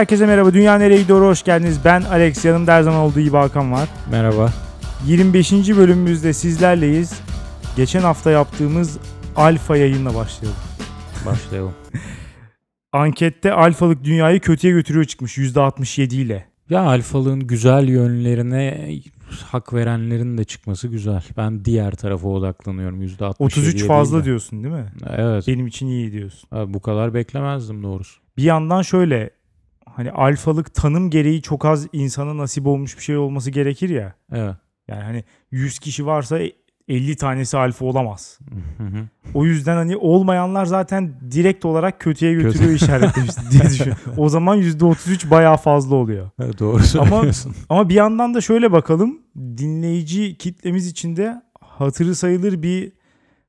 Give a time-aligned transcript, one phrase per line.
[0.00, 0.54] Herkese merhaba.
[0.54, 1.20] Dünya nereye gidiyor?
[1.20, 1.80] Hoş geldiniz.
[1.84, 2.44] Ben Alex.
[2.44, 3.88] Yanımda her zaman olduğu gibi Hakan var.
[4.10, 4.52] Merhaba.
[5.06, 5.52] 25.
[5.52, 7.20] bölümümüzde sizlerleyiz.
[7.76, 8.98] Geçen hafta yaptığımız
[9.36, 10.60] alfa yayınla başlayalım.
[11.26, 11.72] Başlayalım.
[12.92, 16.46] Ankette alfalık dünyayı kötüye götürüyor çıkmış %67 ile.
[16.70, 18.90] ya alfalığın güzel yönlerine
[19.50, 21.22] hak verenlerin de çıkması güzel.
[21.36, 23.02] Ben diğer tarafa odaklanıyorum.
[23.02, 24.24] %67 33 değil fazla de.
[24.24, 24.92] diyorsun değil mi?
[25.16, 25.48] Evet.
[25.48, 26.48] Benim için iyi diyorsun.
[26.50, 28.20] Ha, Bu kadar beklemezdim doğrusu.
[28.36, 29.39] Bir yandan şöyle
[30.00, 34.14] hani alfalık tanım gereği çok az insana nasip olmuş bir şey olması gerekir ya.
[34.32, 34.54] Evet.
[34.88, 36.38] Yani hani 100 kişi varsa
[36.88, 38.38] 50 tanesi alfa olamaz.
[39.34, 42.46] O yüzden hani olmayanlar zaten direkt olarak kötüye Kötü.
[42.46, 43.92] götürüyor işaretlemişti diye düşün.
[44.16, 46.30] O zaman %33 bayağı fazla oluyor.
[46.42, 47.54] Evet, Doğru söylüyorsun.
[47.68, 49.18] Ama bir yandan da şöyle bakalım.
[49.36, 52.92] Dinleyici kitlemiz içinde hatırı sayılır bir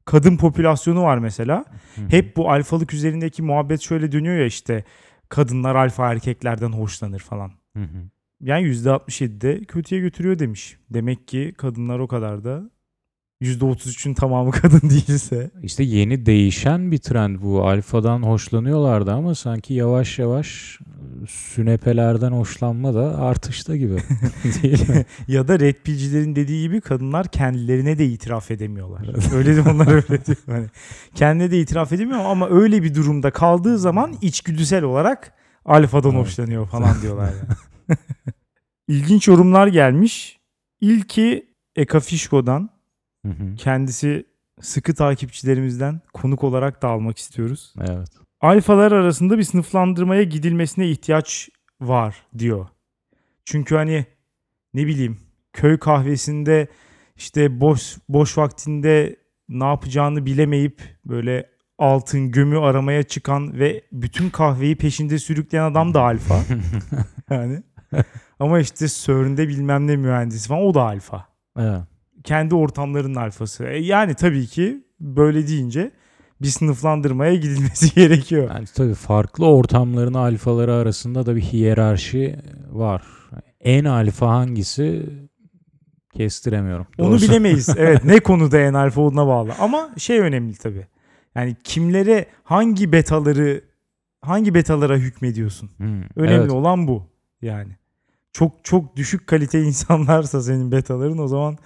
[0.06, 1.66] kadın popülasyonu var mesela.
[2.10, 4.84] Hep bu alfalık üzerindeki muhabbet şöyle dönüyor ya işte
[5.32, 7.52] kadınlar alfa erkeklerden hoşlanır falan.
[7.78, 8.10] Hı hı.
[8.42, 10.78] Yani %67'de kötüye götürüyor demiş.
[10.90, 12.70] Demek ki kadınlar o kadar da
[13.42, 15.52] %33'ün tamamı kadın değilse.
[15.64, 17.68] İşte yeni değişen bir trend bu.
[17.68, 23.98] Alfadan hoşlanıyorlardı ama sanki yavaş yavaş e, sünepelerden hoşlanma da artışta gibi.
[24.64, 25.06] Değil mi?
[25.28, 29.36] ya da red pill'cilerin dediği gibi kadınlar kendilerine de itiraf edemiyorlar.
[29.36, 30.38] öyle de onlar öyle diyor.
[30.46, 30.66] Hani
[31.16, 35.34] kendine de itiraf edemiyor ama öyle bir durumda kaldığı zaman içgüdüsel olarak
[35.66, 36.26] alfadan Evet.
[36.26, 37.98] hoşlanıyor falan diyorlar yani.
[38.88, 40.40] İlginç yorumlar gelmiş.
[40.82, 42.70] İlki Eka Fişko'dan.
[43.26, 43.56] Hı hı.
[43.58, 44.26] Kendisi
[44.62, 47.74] sıkı takipçilerimizden konuk olarak da almak istiyoruz.
[47.80, 48.10] evet.
[48.42, 51.50] Alfalar arasında bir sınıflandırmaya gidilmesine ihtiyaç
[51.82, 52.68] var diyor.
[53.46, 54.06] Çünkü hani
[54.74, 55.18] ne bileyim
[55.54, 56.68] köy kahvesinde
[57.16, 59.16] işte boş boş vaktinde
[59.50, 66.02] ne yapacağını bilemeyip böyle altın gömü aramaya çıkan ve bütün kahveyi peşinde sürükleyen adam da
[66.02, 66.40] alfa.
[67.30, 67.64] yani.
[68.40, 71.28] Ama işte CERN'de bilmem ne mühendisi falan o da alfa.
[71.58, 71.82] Evet.
[72.24, 73.64] Kendi ortamlarının alfası.
[73.64, 75.92] E yani tabii ki böyle deyince
[76.42, 78.50] bir sınıflandırmaya gidilmesi gerekiyor.
[78.54, 82.36] Yani tabii farklı ortamların alfaları arasında da bir hiyerarşi
[82.72, 83.04] var.
[83.62, 85.06] En alfa hangisi
[86.14, 86.88] kestiremiyorum.
[86.98, 87.28] Onu Doğrusu.
[87.30, 87.70] bilemeyiz.
[87.78, 89.52] Evet ne konuda en alfa olduğuna bağlı.
[89.60, 90.88] Ama şey önemli tabii.
[91.36, 93.62] Yani kimlere hangi betaları
[94.22, 95.70] hangi betalara hükmediyorsun?
[95.78, 96.52] Hmm, Önemli evet.
[96.52, 97.08] olan bu.
[97.42, 97.72] Yani
[98.34, 101.58] çok çok düşük kalite insanlarsa senin betaların o zaman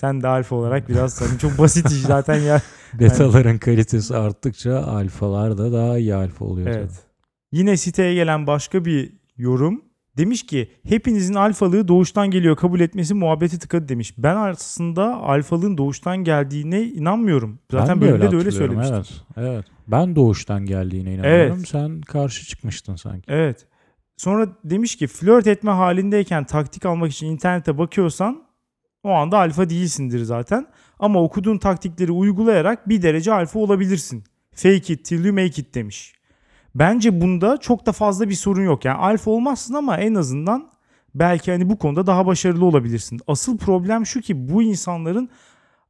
[0.00, 2.60] sen de alfa olarak biraz hani çok basit iş zaten ya.
[3.00, 6.68] Betaların kalitesi arttıkça alfalar da daha iyi alfa oluyor.
[6.68, 6.90] Evet.
[7.52, 9.82] Yine siteye gelen başka bir yorum
[10.16, 14.14] demiş ki hepinizin alfalığı doğuştan geliyor kabul etmesi muhabbeti tıkadı demiş.
[14.18, 17.58] Ben aslında alfalığın doğuştan geldiğine inanmıyorum.
[17.70, 18.94] Zaten Ben de de öyle söylemiştim.
[18.96, 19.64] Evet, evet.
[19.88, 21.56] Ben doğuştan geldiğine inanıyorum.
[21.56, 21.68] Evet.
[21.68, 23.24] Sen karşı çıkmıştın sanki.
[23.28, 23.66] Evet.
[24.16, 28.49] Sonra demiş ki flört etme halindeyken taktik almak için internete bakıyorsan
[29.04, 30.66] o anda alfa değilsindir zaten.
[30.98, 34.24] Ama okuduğun taktikleri uygulayarak bir derece alfa olabilirsin.
[34.54, 36.14] Fake it till you make it demiş.
[36.74, 38.84] Bence bunda çok da fazla bir sorun yok.
[38.84, 40.70] Yani alfa olmazsın ama en azından
[41.14, 43.20] belki hani bu konuda daha başarılı olabilirsin.
[43.26, 45.30] Asıl problem şu ki bu insanların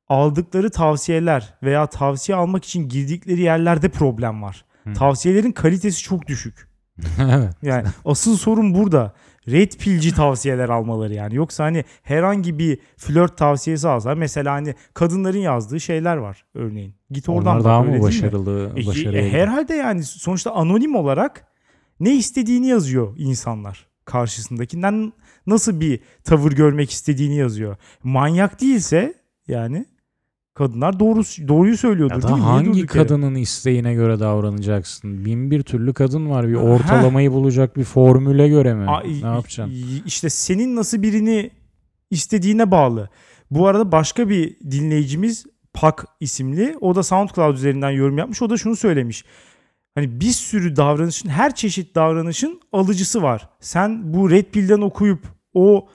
[0.08, 4.64] aldıkları tavsiyeler veya tavsiye almak için girdikleri yerlerde problem var.
[4.84, 4.92] Hı.
[4.92, 6.68] Tavsiyelerin kalitesi çok düşük.
[7.20, 7.54] evet.
[7.62, 9.12] Yani asıl sorun burada.
[9.48, 11.34] Red pillci tavsiyeler almaları yani.
[11.34, 16.94] Yoksa hani herhangi bir flört tavsiyesi alsa mesela hani kadınların yazdığı şeyler var örneğin.
[17.10, 18.72] Git oradan Onlar daha mı başarılı?
[18.76, 21.46] E, e, herhalde yani sonuçta anonim olarak
[22.00, 25.12] ne istediğini yazıyor insanlar karşısındakinden
[25.46, 27.76] nasıl bir tavır görmek istediğini yazıyor.
[28.02, 29.14] Manyak değilse
[29.48, 29.86] yani
[30.68, 32.42] kadınlar doğru doğruyu söylüyordur Ya değil da mi?
[32.42, 32.86] Niye hangi durduk yere?
[32.86, 35.24] kadının isteğine göre davranacaksın?
[35.24, 36.48] Bin bir türlü kadın var.
[36.48, 36.60] Bir Ha.
[36.60, 38.90] ortalamayı bulacak bir formüle göre mi?
[38.90, 39.74] Aa, ne yapacaksın?
[40.06, 41.50] İşte senin nasıl birini
[42.10, 43.08] istediğine bağlı.
[43.50, 46.76] Bu arada başka bir dinleyicimiz Pak isimli.
[46.80, 48.42] O da SoundCloud üzerinden yorum yapmış.
[48.42, 49.24] O da şunu söylemiş.
[49.94, 53.48] Hani bir sürü davranışın, her çeşit davranışın alıcısı var.
[53.60, 55.20] Sen bu Red Pill'den okuyup
[55.54, 55.88] o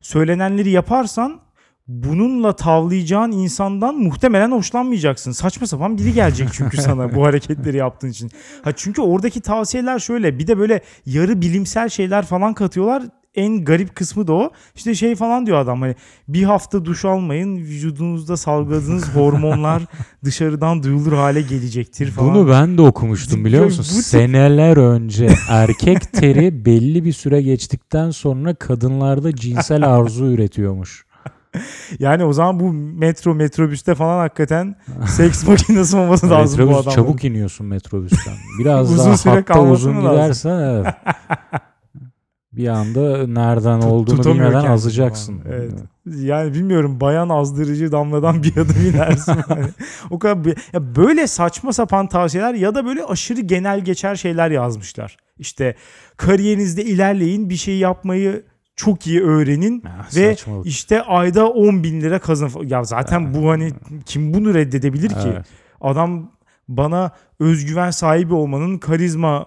[0.00, 1.40] söylenenleri yaparsan
[1.88, 5.32] bununla tavlayacağın insandan muhtemelen hoşlanmayacaksın.
[5.32, 8.30] Saçma sapan biri gelecek çünkü sana bu hareketleri yaptığın için.
[8.62, 10.38] Ha çünkü oradaki tavsiyeler şöyle.
[10.38, 13.02] Bir de böyle yarı bilimsel şeyler falan katıyorlar.
[13.34, 14.50] En garip kısmı da o.
[14.74, 15.94] İşte şey falan diyor adam hani
[16.28, 19.82] bir hafta duş almayın vücudunuzda salgıladığınız hormonlar
[20.24, 22.34] dışarıdan duyulur hale gelecektir falan.
[22.34, 23.86] Bunu ben de okumuştum biliyor musun?
[23.98, 31.04] bu Seneler önce erkek teri belli bir süre geçtikten sonra kadınlarda cinsel arzu üretiyormuş.
[31.98, 34.76] Yani o zaman bu metro metrobüste falan hakikaten
[35.06, 36.94] seks makinesi olması lazım bu Metrobüs adam.
[36.94, 38.34] çabuk iniyorsun metrobüsten.
[38.58, 40.86] Biraz Uzun daha süre hatta uzun gidersen evet.
[42.52, 45.38] bir anda nereden Tut- olduğunu bilmeden azacaksın.
[45.40, 45.54] falan.
[45.56, 45.72] Evet.
[46.06, 49.34] Yani bilmiyorum bayan azdırıcı damladan bir adım inersin.
[49.50, 49.64] Yani
[50.10, 54.50] o kadar bir- ya böyle saçma sapan tavsiyeler ya da böyle aşırı genel geçer şeyler
[54.50, 55.16] yazmışlar.
[55.38, 55.74] İşte
[56.16, 58.42] kariyerinizde ilerleyin bir şey yapmayı
[58.76, 60.66] çok iyi öğrenin Ya, ve saçmalık.
[60.66, 62.50] işte ayda 10 bin lira kazan.
[62.66, 63.72] Ya zaten bu hani
[64.06, 65.28] kim bunu reddedebilir ki?
[65.32, 65.46] Evet.
[65.80, 66.32] Adam
[66.68, 67.10] bana
[67.40, 69.46] özgüven sahibi olmanın, karizma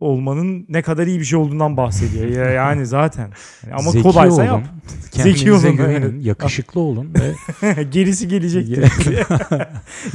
[0.00, 2.26] olmanın ne kadar iyi bir şey olduğundan bahsediyor.
[2.26, 3.30] Ya yani zaten.
[3.66, 4.64] Yani ama Zeki kolaysa olun, yap.
[5.12, 8.84] Kendinize Zeki olun, güvenin, yakışıklı olun ve Gerisi gelecektir.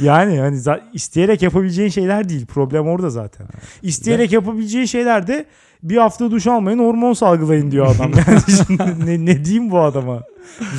[0.00, 0.60] yani hani
[0.92, 2.46] isteyerek yapabileceğin şeyler değil.
[2.46, 3.46] Problem orada zaten.
[3.82, 5.46] İsteyerek yapabileceğin şeyler de
[5.82, 8.12] bir hafta duş almayın hormon salgılayın diyor adam.
[8.26, 10.22] Yani şimdi ne, ne diyeyim bu adama?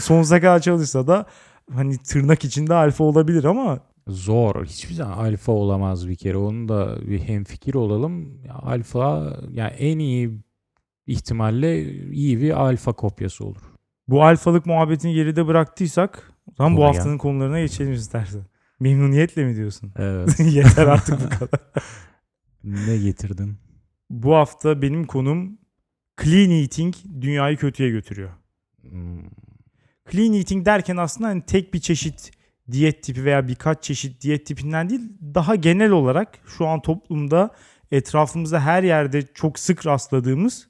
[0.01, 1.25] Sonsuza kadar çalışsa da
[1.73, 4.65] hani tırnak içinde alfa olabilir ama zor.
[4.65, 6.37] Hiçbir zaman alfa olamaz bir kere.
[6.37, 8.43] Onu da bir hemfikir olalım.
[8.43, 10.39] Ya, Alfa yani en iyi
[11.07, 13.61] ihtimalle iyi bir alfa kopyası olur.
[14.07, 18.41] bu alfalık muhabbetini geride bıraktıysak zaman bu haftanın konularına geçelim istersen.
[18.79, 19.91] Memnuniyetle mi diyorsun?
[19.97, 20.39] Evet.
[20.53, 21.59] Yeter artık bu kadar.
[22.63, 23.57] ne getirdin?
[24.13, 25.57] Bu hafta benim konum
[26.23, 28.29] clean eating dünyayı kötüye götürüyor.
[28.81, 29.23] Hmm,
[30.11, 32.31] Clean eating derken aslında hani tek bir çeşit
[32.71, 35.01] diyet tipi veya birkaç çeşit diyet tipinden değil
[35.35, 37.49] daha genel olarak şu an toplumda
[37.91, 40.67] etrafımızda her yerde çok sık rastladığımız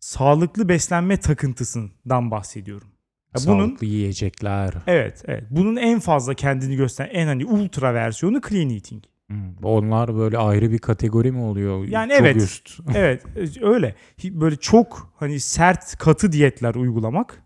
[0.00, 2.88] sağlıklı beslenme takıntısından bahsediyorum.
[3.36, 4.74] Ya bunun Sağlıklı yiyecekler.
[4.86, 9.04] evet evet bunun en fazla kendini gösteren en hani ultra versiyonu clean eating.
[9.30, 11.84] Hmm, Onlar böyle ayrı bir kategori mi oluyor?
[11.84, 12.36] Yani Çok evet.
[12.36, 12.80] üst.
[12.94, 13.22] Evet
[13.62, 13.94] öyle.
[14.24, 17.42] Hi- Böyle çok hani sert katı diyetler uygulamak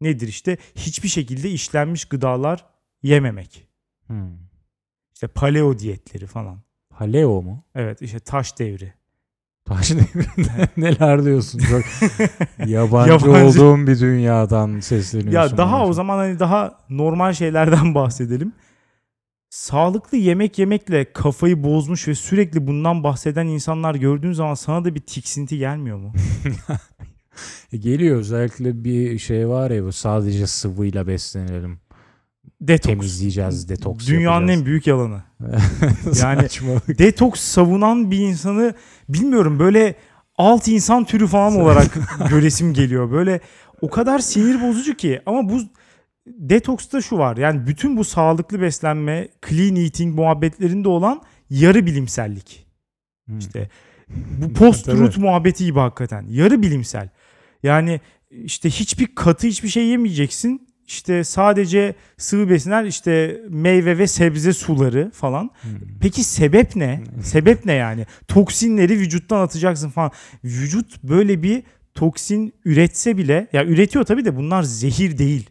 [0.00, 0.56] nedir işte?
[0.76, 2.64] Hiçbir şekilde işlenmiş gıdalar
[3.02, 3.68] yememek.
[4.06, 4.30] Hmm.
[5.14, 6.58] İşte paleo diyetleri falan.
[6.90, 7.64] Paleo mu?
[7.74, 8.92] Evet işte taş devri.
[9.64, 11.58] Taş devrinde neler diyorsun?
[11.58, 11.82] Çok
[12.68, 13.30] yabancı, Yabancı.
[13.62, 15.50] olduğum bir dünyadan sesleniyorsun.
[15.50, 18.52] Ya daha o zaman hani daha normal şeylerden bahsedelim.
[19.50, 25.00] Sağlıklı yemek yemekle kafayı bozmuş ve sürekli bundan bahseden insanlar gördüğün zaman sana da bir
[25.00, 26.12] tiksinti gelmiyor mu?
[27.72, 31.78] E, Geliyor özellikle bir şey var ya bu sadece sıvıyla beslenelim.
[32.60, 32.86] Detoks.
[32.86, 34.60] Temizleyeceğiz, detoks Dünyanın yapacağız.
[34.60, 35.22] en büyük yalanı.
[36.22, 36.48] Yani-
[36.98, 38.74] detoks savunan bir insanı
[39.08, 39.94] bilmiyorum böyle
[40.38, 41.98] alt insan türü falan olarak
[42.30, 43.10] göresim geliyor.
[43.10, 43.40] Böyle
[43.80, 45.60] o kadar sinir bozucu ki ama bu
[46.36, 47.36] detoksta şu var.
[47.36, 52.66] Yani bütün bu sağlıklı beslenme, clean eating muhabbetlerinde olan yarı bilimsellik.
[53.26, 53.38] Hmm.
[53.38, 53.68] İşte
[54.08, 56.26] bu post truth muhabbeti gibi hakikaten.
[56.28, 57.08] Yarı bilimsel.
[57.62, 60.68] Yani işte hiçbir katı hiçbir şey yemeyeceksin.
[60.86, 65.50] İşte sadece sıvı besinler işte meyve ve sebze suları falan.
[65.62, 65.70] Hmm.
[66.00, 67.04] Peki sebep ne?
[67.22, 68.06] sebep ne yani?
[68.28, 70.10] Toksinleri vücuttan atacaksın falan.
[70.44, 71.62] Vücut böyle bir
[71.94, 75.50] toksin üretse bile ya üretiyor tabii de bunlar zehir değil.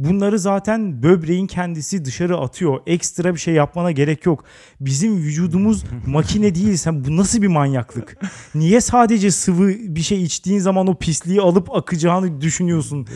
[0.00, 2.80] Bunları zaten böbreğin kendisi dışarı atıyor.
[2.86, 4.44] Ekstra bir şey yapmana gerek yok.
[4.80, 6.76] Bizim vücudumuz makine değil.
[6.76, 8.16] Sen bu nasıl bir manyaklık?
[8.54, 13.06] Niye sadece sıvı bir şey içtiğin zaman o pisliği alıp akacağını düşünüyorsun?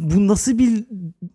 [0.00, 0.84] Bu nasıl bir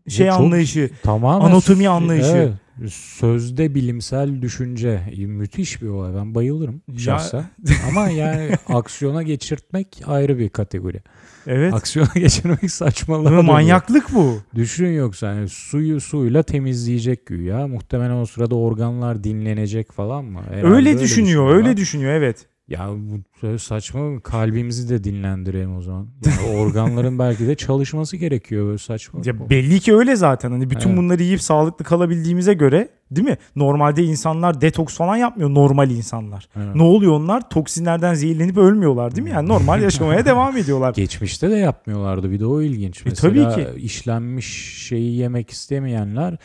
[0.07, 0.89] şey çok anlayışı?
[1.03, 2.53] tamamen Anatomi anlayışı.
[2.79, 6.15] evet, sözde bilimsel düşünce müthiş bir olay.
[6.15, 7.45] Ben bayılırım Ya- şahsen.
[7.89, 11.01] Ama yani aksiyona geçirtmek ayrı bir kategori.
[11.47, 11.73] Evet.
[11.73, 13.27] Aksiyona geçirmek saçmalık.
[13.27, 14.37] Ama manyaklık bu.
[14.55, 17.67] Düşün yoksa hani suyu suyla temizleyecek güya.
[17.67, 20.41] Muhtemelen o sırada organlar dinlenecek falan mı?
[20.49, 21.55] Herhalde öyle düşünüyor, düşünüyorlar.
[21.55, 22.47] öyle düşünüyor evet.
[22.71, 26.07] Ya bu saçma kalbimizi de dinlendirelim o zaman.
[26.25, 29.21] Yani organların belki de çalışması gerekiyor böyle saçma.
[29.25, 30.51] Ya belli ki öyle zaten.
[30.51, 30.97] Hani bütün Evet.
[30.97, 33.37] bunları yiyip sağlıklı kalabildiğimize göre, değil mi?
[33.55, 36.47] Normalde insanlar detoks falan yapmıyor normal insanlar.
[36.55, 36.75] Evet.
[36.75, 37.49] Ne oluyor onlar?
[37.49, 39.33] Toksinlerden zehirlenip ölmüyorlar, değil mi?
[39.33, 40.93] Yani normal yaşamaya devam ediyorlar.
[40.93, 43.01] Geçmişte de yapmıyorlardı bir de o ilginç.
[43.01, 43.81] E, Mesela tabii ki.
[43.81, 46.37] işlenmiş şeyi yemek istemeyenler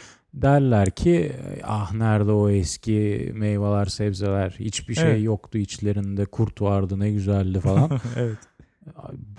[0.43, 1.33] derler ki
[1.65, 5.25] ah nerede o eski meyveler sebzeler hiçbir şey Evet.
[5.25, 7.91] yoktu içlerinde kurt vardı ne güzeldi falan.
[8.17, 8.39] evet.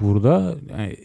[0.01, 0.98] Burada yani,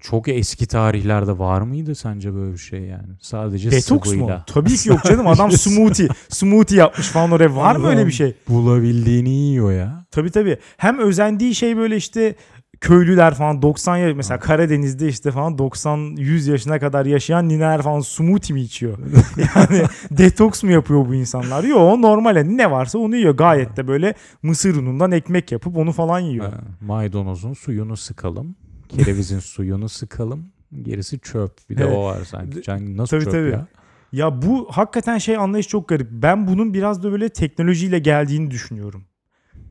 [0.00, 3.08] çok eski tarihlerde var mıydı sence böyle bir şey yani?
[3.20, 4.14] Sadece Detoks mu?
[4.14, 4.44] sıvıyla.
[4.46, 5.26] Tabii ki yok canım.
[5.26, 7.56] Adam smoothie, smoothie yapmış falan oraya.
[7.56, 8.34] Var mı öyle bir şey?
[8.48, 10.06] Bulabildiğini yiyor ya.
[10.10, 10.58] Tabii tabii.
[10.76, 12.34] Hem özendiği şey böyle işte
[12.82, 18.00] köylüler falan 90 yaş mesela Karadeniz'de işte falan 90 100 yaşına kadar yaşayan nineler falan
[18.00, 18.98] smoothie mi içiyor?
[19.56, 21.64] yani detoks mu yapıyor bu insanlar?
[21.64, 23.36] Yok normal yani ne varsa onu yiyor.
[23.36, 26.52] Gayet de böyle mısır unundan ekmek yapıp onu falan yiyor.
[26.52, 28.56] Ha, Maydanozun suyunu sıkalım.
[28.88, 30.52] Kerevizin suyunu sıkalım.
[30.82, 31.52] Gerisi çöp.
[31.70, 31.96] Bir de Evet.
[31.96, 32.62] o var sanki.
[32.62, 33.50] Can, nasıl Tabii, çöp tabii.
[33.50, 33.66] ya?
[34.12, 36.08] Ya bu hakikaten şey anlayış çok garip.
[36.10, 39.04] Ben bunun biraz da böyle teknolojiyle geldiğini düşünüyorum.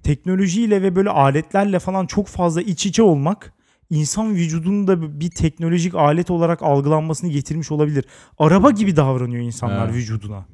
[0.03, 3.53] Teknolojiyle ve böyle aletlerle falan çok fazla iç içe olmak
[3.89, 8.05] insan vücudunun da bir teknolojik alet olarak algılanmasını getirmiş olabilir.
[8.39, 9.95] Araba gibi davranıyor insanlar Evet.
[9.95, 10.45] vücuduna.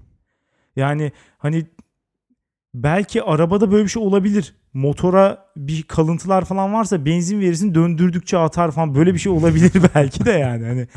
[0.76, 1.66] Yani hani
[2.74, 4.56] belki arabada böyle bir şey olabilir.
[4.74, 10.26] Motora bir kalıntılar falan varsa benzin verirsin döndürdükçe atar falan böyle bir şey olabilir belki
[10.26, 10.66] de yani.
[10.66, 10.88] Hani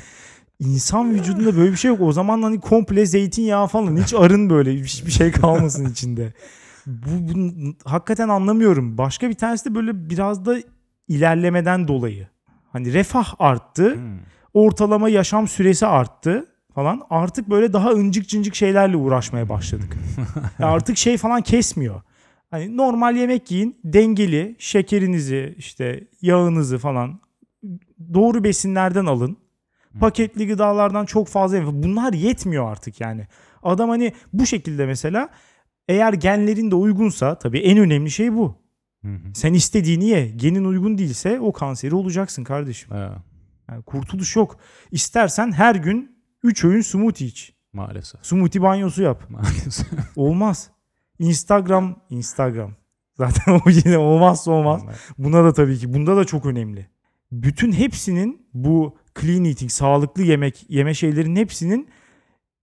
[0.60, 2.00] insan vücudunda böyle bir şey yok.
[2.00, 6.32] O zaman hani komple zeytinyağı falan hiç arın böyle hiçbir şey kalmasın içinde.
[6.86, 8.98] Bu, bu hakikaten anlamıyorum.
[8.98, 10.56] Başka bir tanesi de böyle biraz da
[11.08, 12.28] ilerlemeden dolayı.
[12.72, 14.18] Hani refah arttı Hmm.
[14.54, 17.02] ortalama yaşam süresi arttı falan.
[17.10, 19.96] Artık böyle daha ıncık cıncık şeylerle uğraşmaya başladık.
[20.58, 22.02] Ya artık şey falan kesmiyor.
[22.50, 27.20] Hani normal yemek yiyin, dengeli, şekerinizi, işte yağınızı falan
[28.14, 29.36] doğru besinlerden alın.
[30.00, 31.66] Paketli gıdalardan çok fazla.
[31.82, 33.26] Bunlar yetmiyor artık yani.
[33.62, 35.28] Adam hani bu şekilde mesela
[35.90, 38.56] eğer genlerin de uygunsa tabii en önemli şey bu.
[39.04, 39.34] Hı hı.
[39.34, 40.28] Sen istediğini ye.
[40.28, 42.88] Genin uygun değilse o kanseri olacaksın kardeşim.
[42.94, 43.10] Evet,
[43.70, 44.56] Yani kurtuluş yok.
[44.90, 47.54] İstersen her gün 3 öğün smoothie iç.
[47.72, 48.20] maalesef.
[48.26, 49.30] Smoothie banyosu yap.
[49.30, 49.86] Maalesef.
[50.16, 50.70] Olmaz.
[51.18, 52.72] Instagram, Instagram.
[53.14, 54.82] Zaten o yine olmazsa olmaz.
[55.18, 55.94] Buna da tabii ki.
[55.94, 56.86] Bunda da çok önemli.
[57.32, 61.88] Bütün hepsinin bu clean eating, sağlıklı yemek, yeme şeylerin hepsinin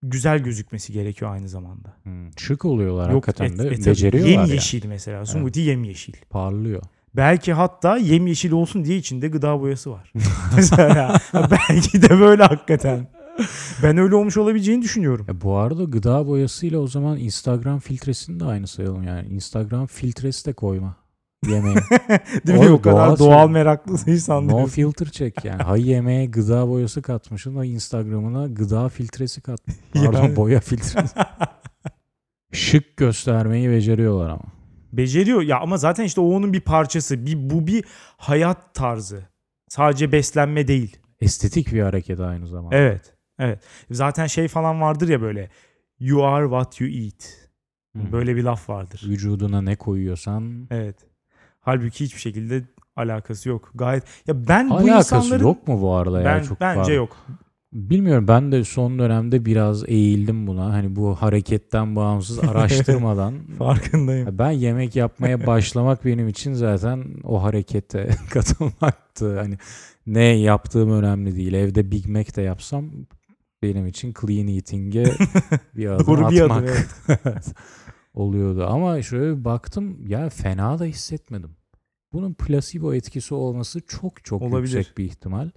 [0.03, 1.93] güzel gözükmesi gerekiyor aynı zamanda.
[2.03, 2.37] Hmm.
[2.37, 3.67] Şık oluyorlar Yok hakikaten et, de.
[3.67, 4.51] et, Beceriyorlar yem yani.
[4.51, 5.25] yeşil mesela.
[5.25, 6.13] Smoothie yem yeşil.
[6.29, 6.81] Parlıyor.
[7.15, 10.13] Belki hatta yem yeşil olsun diye içinde gıda boyası var.
[10.55, 13.07] mesela belki de böyle hakikaten.
[13.83, 15.25] Ben öyle olmuş olabileceğini düşünüyorum.
[15.29, 19.27] E bu arada gıda boyasıyla o zaman Instagram filtresini de aynı sayalım yani.
[19.27, 20.95] Instagram filtresi de koyma
[21.45, 21.75] yemeğe.
[22.47, 22.69] Değil mi?
[22.69, 23.53] O kadar doğal doğal şey.
[23.53, 24.47] meraklısıysan.
[24.47, 25.63] no filter çek yani.
[25.63, 29.75] Hay yemeğe gıda boyası katmışsın o Instagram'ına gıda filtresi katmış.
[29.93, 30.35] Pardon Yani.
[30.35, 31.15] boya filtresi.
[32.51, 34.43] Şık göstermeyi beceriyorlar ama.
[34.93, 37.25] Beceriyor ya ama zaten işte o onun bir parçası.
[37.25, 37.85] Bir, bu bir
[38.17, 39.23] hayat tarzı.
[39.69, 40.97] Sadece beslenme değil.
[41.21, 42.75] Estetik bir hareket aynı zamanda.
[42.75, 43.13] Evet.
[43.39, 43.63] Evet.
[43.91, 45.49] Zaten şey falan vardır ya böyle.
[45.99, 47.49] You are what you eat.
[48.11, 49.01] Böyle bir laf vardır.
[49.07, 50.95] Vücuduna ne koyuyorsan Evet.
[51.67, 52.63] Halbuki hiçbir şekilde
[52.95, 53.71] alakası yok.
[53.75, 56.25] Gayet ya ben bu alakası insanların yok mu bu arada ya?
[56.25, 56.93] ben Çok bence pardon.
[56.93, 57.17] yok.
[57.73, 60.73] Bilmiyorum ben de son dönemde biraz eğildim buna.
[60.73, 63.33] Hani bu hareketten bağımsız araştırmadan.
[63.57, 64.39] Farkındayım.
[64.39, 69.39] Ben yemek yapmaya başlamak benim için zaten o harekete katılmaktı.
[69.39, 69.57] Hani
[70.05, 71.53] ne yaptığım önemli değil.
[71.53, 72.91] Evde Big Mac de yapsam
[73.63, 75.05] benim için clean eating'e
[75.75, 77.43] bir adım Doğru bir adım, atmak
[78.13, 78.67] oluyordu.
[78.69, 81.56] Ama şöyle bir baktım ya fena da hissetmedim.
[82.17, 84.77] Bunun placebo etkisi olması çok çok Olabilir.
[84.77, 85.49] yüksek bir ihtimal.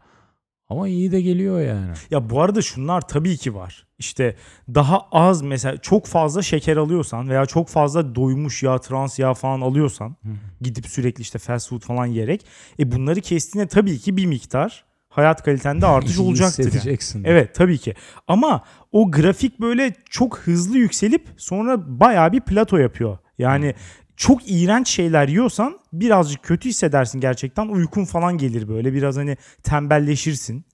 [0.69, 1.93] Ama iyi de geliyor yani.
[2.11, 3.87] Ya bu arada şunlar tabii ki var.
[3.99, 4.37] İşte
[4.75, 9.61] daha az mesela çok fazla şeker alıyorsan veya çok fazla doymuş yağ, trans yağ falan
[9.61, 10.17] alıyorsan
[10.61, 12.47] gidip sürekli işte fast food falan yiyerek
[12.79, 16.63] e bunları kestiğinde tabii ki bir miktar hayat kalitende artış olacaktır.
[16.65, 16.69] Yani.
[16.73, 17.25] hissedeceksin.
[17.25, 17.95] Evet tabii ki.
[18.29, 23.19] Ama o grafik böyle çok hızlı yükselip sonra bayağı bir plato yapıyor.
[23.39, 23.75] Yani
[24.21, 27.69] çok iğrenç şeyler yiyorsan birazcık kötü hissedersin gerçekten.
[27.69, 28.93] Uykun falan gelir böyle.
[28.93, 30.65] Biraz hani tembelleşirsin.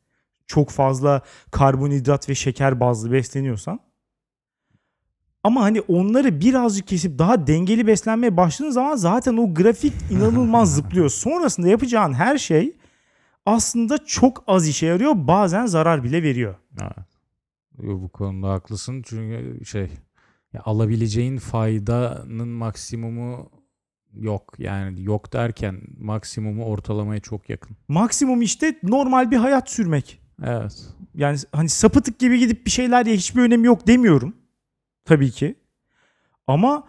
[0.47, 3.81] Çok fazla karbonhidrat ve şeker bazlı besleniyorsan.
[5.45, 11.09] Ama hani onları birazcık kesip daha dengeli beslenmeye başladığın zaman zaten o grafik inanılmaz zıplıyor.
[11.09, 12.77] Sonrasında yapacağın her şey
[13.47, 15.13] aslında çok az işe yarıyor.
[15.17, 16.55] Bazen zarar bile veriyor.
[16.83, 17.07] Evet.
[17.79, 19.91] Bu konuda haklısın çünkü şey
[20.53, 23.51] ya alabileceğin faydanın maksimumu
[24.13, 24.55] yok.
[24.59, 27.77] Yani yok derken maksimumu ortalamaya çok yakın.
[27.89, 30.21] Maksimum işte normal bir hayat sürmek.
[30.45, 30.87] Evet.
[31.15, 34.37] Yani hani sapıtık gibi gidip bir şeyler ye hiçbir önemi yok demiyorum.
[35.05, 35.55] Tabii ki.
[36.47, 36.85] Ama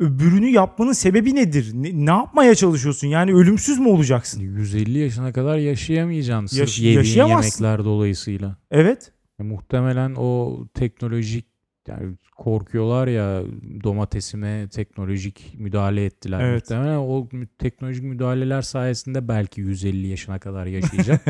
[0.00, 1.70] öbürünü yapmanın sebebi nedir?
[1.74, 3.08] Ne, ne yapmaya çalışıyorsun?
[3.08, 4.40] Yani ölümsüz mü olacaksın?
[4.40, 7.64] 150 yaşına kadar yaşayamayacaksın sırf Yaş- yediğin yaşayamazsın.
[7.64, 8.56] yemekler dolayısıyla.
[8.70, 9.12] Evet.
[9.38, 11.46] Ya muhtemelen o teknolojik
[11.88, 13.42] yani korkuyorlar ya
[13.84, 16.40] domatesime teknolojik müdahale ettiler.
[16.40, 16.62] Evet.
[16.62, 21.26] Muhtemelen o teknolojik müdahaleler sayesinde belki 150 yaşına kadar yaşayacak.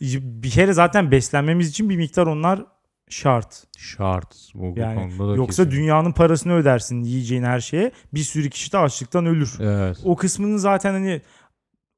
[0.00, 2.64] Bir kere zaten beslenmemiz için bir miktar onlar
[3.08, 3.64] şart.
[3.78, 4.50] Şart.
[4.54, 5.78] Bu, bu Yani konuda da Yoksa kesin.
[5.78, 7.92] dünyanın parasını ödersin yiyeceğin her şeye.
[8.14, 9.56] Bir sürü kişi de açlıktan ölür.
[9.60, 10.00] Evet.
[10.04, 11.20] O kısmının zaten hani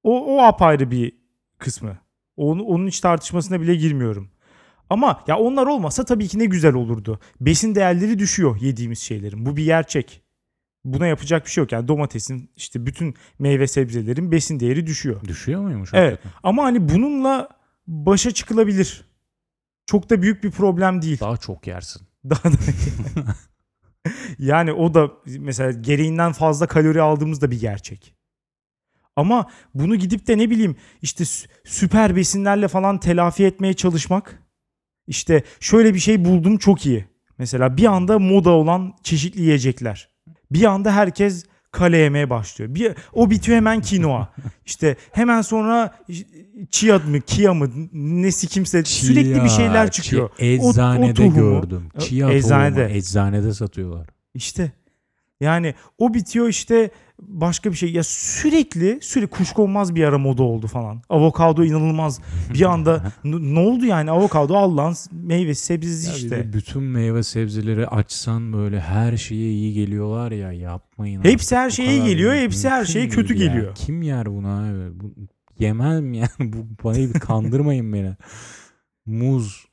[0.03, 1.13] o, o apayrı bir
[1.59, 1.99] kısmı.
[2.37, 4.31] Onu, onun hiç tartışmasına bile girmiyorum.
[4.91, 7.21] Ama ya onlar olmasa tabii ki ne güzel olurdu.
[7.41, 9.47] Besin değerleri düşüyor yediğimiz şeylerin.
[9.47, 10.23] Bu bir gerçek.
[10.85, 11.73] Buna yapacak bir şey yok.
[11.73, 15.25] Yani domatesin işte bütün meyve sebzelerin besin değeri düşüyor.
[15.25, 16.13] Düşüyor muymuş Evet.
[16.13, 16.39] hakikaten?
[16.43, 17.49] Ama hani bununla
[17.87, 19.05] başa çıkılabilir.
[19.87, 21.21] Çok da büyük bir problem değil.
[21.21, 22.03] Daha çok yersin.
[22.31, 22.57] Daha da
[24.39, 28.15] Yani o da mesela gereğinden fazla kalori aldığımız da bir gerçek.
[29.17, 34.43] Ama bunu gidip de ne bileyim işte sü- süper besinlerle falan telafi etmeye çalışmak.
[35.07, 37.05] İşte şöyle bir şey buldum çok iyi.
[37.39, 40.09] Mesela bir anda moda olan çeşitli yiyecekler.
[40.51, 42.75] Bir anda herkes kale yemeye başlıyor.
[42.75, 44.29] Bir, o bitiyor hemen kinoa.
[44.67, 45.95] İşte hemen sonra
[46.71, 50.31] chia mı kia mı nesi kimse sürekli bir şeyler çıkıyor.
[50.39, 51.89] Çi- O- o eczanede tohumu- gördüm.
[51.99, 52.75] Chia Eczanede.
[52.83, 54.07] tohumu eczanede satıyorlar.
[54.35, 54.73] İşte
[55.41, 56.91] yani o bitiyor işte
[57.23, 57.93] başka bir şey.
[57.93, 61.03] Ya sürekli sürekli kuşkonmaz bir ara moda oldu falan.
[61.09, 62.21] Avokado inanılmaz.
[62.55, 66.53] Bir anda ne oldu yani avokado Allah'ın meyvesi sebzesi Ya işte.
[66.53, 71.25] bütün meyve sebzeleri açsan böyle her şeye iyi geliyorlar ya yapmayın.
[71.25, 73.47] Hepsi her şeye iyi geliyor, hepsi her şeye kötü ya.
[73.47, 73.75] geliyor.
[73.75, 75.01] Kim yer bunu abi?
[75.01, 75.15] Bu,
[75.59, 76.29] yemem yani.
[76.41, 78.17] Bu, bana bir kandırmayın beni.
[79.07, 79.65] Muz,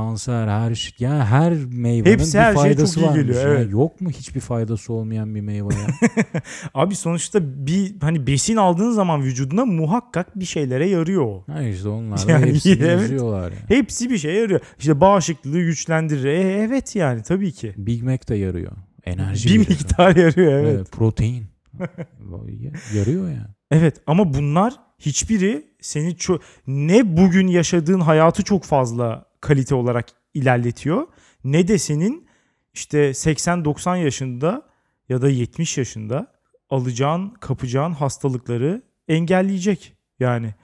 [0.00, 0.92] kanser, her şey.
[0.98, 3.20] Yani her meyvenin Hepsi bir her çok faydası iyi varmış.
[3.20, 3.72] geliyor, evet.
[3.72, 5.86] Yok mu hiçbir faydası olmayan bir meyve ya?
[6.74, 12.26] Abi sonuçta bir hani besin aldığın zaman vücuduna muhakkak bir şeylere yarıyor ha işte onlar
[12.26, 13.00] da Yani hepsini evet.
[13.00, 13.58] yazıyorlar ya.
[13.68, 14.60] Hepsi bir şeye yarıyor.
[14.78, 16.24] İşte bağışıklığı güçlendirir.
[16.24, 17.74] E, evet yani tabii ki.
[17.76, 18.72] Big Mac de yarıyor.
[19.04, 19.68] Enerji bir veriyor.
[19.68, 20.74] miktar yarıyor evet.
[20.76, 21.44] Evet, protein.
[22.94, 23.54] yarıyor ya.
[23.70, 31.06] Evet ama bunlar hiçbiri seni çok ne bugün yaşadığın hayatı çok fazla kalite olarak ilerletiyor
[31.44, 32.26] ne de senin
[32.74, 34.62] işte 80-90 yaşında
[35.08, 36.32] ya da 70 yaşında
[36.70, 39.94] alacağın, kapacağın hastalıkları engelleyecek.
[40.20, 40.54] Yani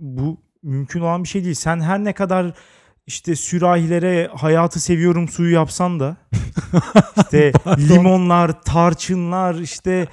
[0.00, 1.54] bu mümkün olan bir şey değil.
[1.54, 2.54] Sen her ne kadar
[3.06, 6.16] işte sürahilere hayatı seviyorum suyu yapsan da
[7.16, 10.06] işte limonlar, tarçınlar, işte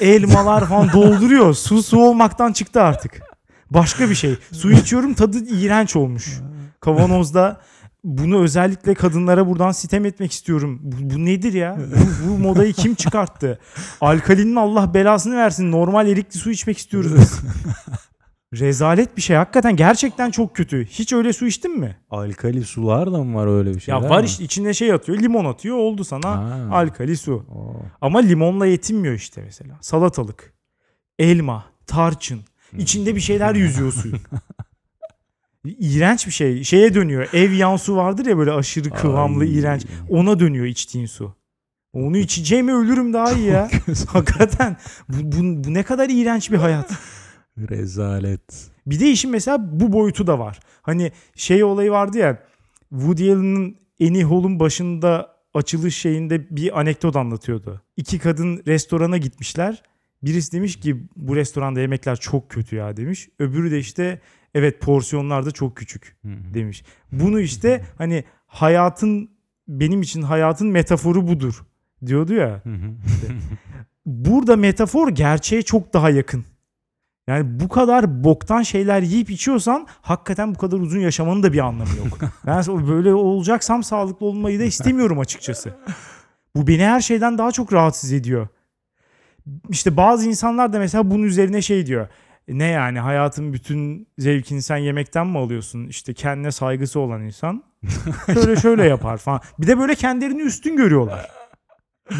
[0.00, 1.54] elmalar falan dolduruyor.
[1.54, 3.22] Su su olmaktan çıktı artık.
[3.70, 4.36] Başka bir şey.
[4.52, 6.40] Su içiyorum tadı iğrenç olmuş.
[6.84, 7.60] Kavanozda
[8.04, 10.78] bunu özellikle kadınlara buradan sitem etmek istiyorum.
[10.82, 11.78] Bu, bu nedir ya?
[12.24, 13.58] Bu, bu modayı kim çıkarttı?
[14.00, 15.72] Alkalinin Allah belasını versin.
[15.72, 17.40] Normal erikli su içmek istiyoruz biz.
[18.60, 19.36] Rezalet bir şey.
[19.36, 20.86] Hakikaten gerçekten çok kötü.
[20.86, 21.96] Hiç öyle su içtin mi?
[22.10, 23.94] Alkali sular da mı var öyle bir şey?
[23.94, 25.18] ya var işte içine şey atıyor.
[25.18, 25.76] Limon atıyor.
[25.76, 26.68] Oldu sana Ha.
[26.72, 27.46] alkali su.
[28.00, 29.78] Ama limonla yetinmiyor işte mesela.
[29.80, 30.52] Salatalık,
[31.18, 32.40] elma, tarçın.
[32.78, 34.18] İçinde bir şeyler yüzüyor suyun.
[35.64, 36.64] İğrenç bir şey.
[36.64, 37.28] Şeye dönüyor.
[37.32, 39.86] Ev yan su vardır ya böyle aşırı kıvamlı, iğrenç.
[40.08, 41.34] Ona dönüyor içtiğin su.
[41.92, 43.70] Onu içeceğime ölürüm daha iyi ya.
[44.06, 44.76] Hakikaten.
[45.08, 46.90] Bu, bu, bu ne kadar iğrenç bir hayat.
[47.58, 48.70] Rezalet.
[48.86, 50.60] Bir de işin mesela bu boyutu da var.
[50.82, 52.42] Hani şey olayı vardı ya
[52.90, 57.82] Woody Allen'ın Annie Hall'un başında açılış şeyinde bir anekdot anlatıyordu.
[57.96, 59.82] İki kadın restorana gitmişler.
[60.22, 63.28] Birisi demiş ki bu restoranda yemekler çok kötü ya demiş.
[63.38, 64.20] Öbürü de işte
[64.54, 66.84] evet porsiyonlar da çok küçük demiş.
[67.12, 69.30] Bunu işte hani hayatın
[69.68, 71.64] benim için hayatın metaforu budur
[72.06, 72.60] diyordu ya.
[72.64, 72.70] Hı.
[74.06, 76.44] Burada metafor gerçeğe çok daha yakın.
[77.26, 81.90] Yani bu kadar boktan şeyler yiyip içiyorsan hakikaten bu kadar uzun yaşamanın da bir anlamı
[82.04, 82.18] yok.
[82.46, 85.74] Ben böyle olacaksam sağlıklı olmayı da istemiyorum açıkçası.
[86.56, 88.48] Bu beni her şeyden daha çok rahatsız ediyor.
[89.68, 92.08] İşte bazı insanlar da mesela bunun üzerine şey diyor.
[92.48, 95.86] Ne yani hayatın bütün zevkini sen yemekten mi alıyorsun?
[95.86, 97.62] İşte kendine saygısı olan insan
[98.34, 99.40] şöyle şöyle yapar falan.
[99.58, 101.30] Bir de böyle kendilerini üstün görüyorlar.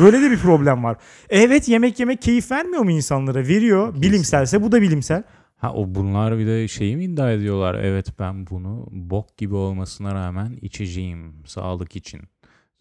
[0.01, 0.97] Böyle de bir problem var.
[1.31, 3.39] Evet yemek yemek keyif vermiyor mu insanlara?
[3.39, 3.95] Veriyor.
[4.03, 5.23] Bilimselse bu da bilimsel.
[5.57, 7.75] Ha o bunlar bir de şeyi mi iddia ediyorlar?
[7.75, 12.21] Evet ben bunu bok gibi olmasına rağmen içeceğim sağlık için.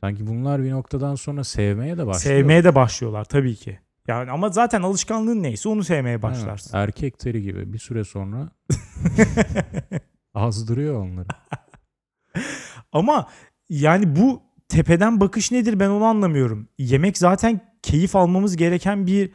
[0.02, 2.38] Sanki bunlar bir noktadan sonra sevmeye de başlıyor.
[2.38, 3.80] Sevmeye de başlıyorlar tabii ki.
[4.08, 6.78] Yani ama zaten alışkanlığın neyse onu sevmeye başlarsın.
[6.78, 8.50] erkek teri gibi bir süre sonra
[10.34, 11.28] azdırıyor onları.
[12.92, 13.28] Ama
[13.70, 16.68] yani bu tepeden bakış nedir ben onu anlamıyorum.
[16.78, 19.32] Yemek zaten keyif almamız gereken bir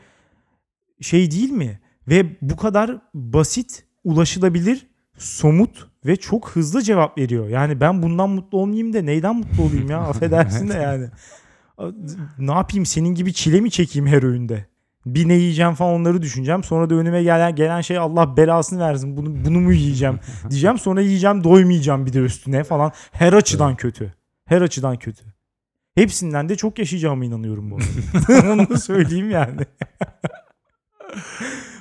[1.01, 1.81] şey değil mi?
[2.09, 4.87] Ve bu kadar basit, ulaşılabilir,
[5.19, 7.49] somut ve çok hızlı cevap veriyor.
[7.49, 9.99] Yani ben bundan mutlu olmayayım da neyden mutlu olayım ya?
[10.09, 11.09] Affedersin de yani.
[12.39, 14.67] Ne yapayım senin gibi çile mi çekeyim her öğünde?
[15.07, 16.65] Bir ne yiyeceğim falan onları düşüneceğim.
[16.65, 19.17] Sonra da önüme gelen gelen şey Allah belasını versin.
[19.17, 20.19] Bunu bunu mu yiyeceğim
[20.51, 20.79] diyeceğim.
[20.79, 22.93] Sonra yiyeceğim doymayacağım bir de üstüne falan.
[23.13, 24.15] Her açıdan kötü.
[24.45, 25.25] Her açıdan kötü.
[25.95, 28.53] Hepsinden de çok yaşayacağıma inanıyorum bu arada.
[28.53, 29.61] Onu da söyleyeyim yani.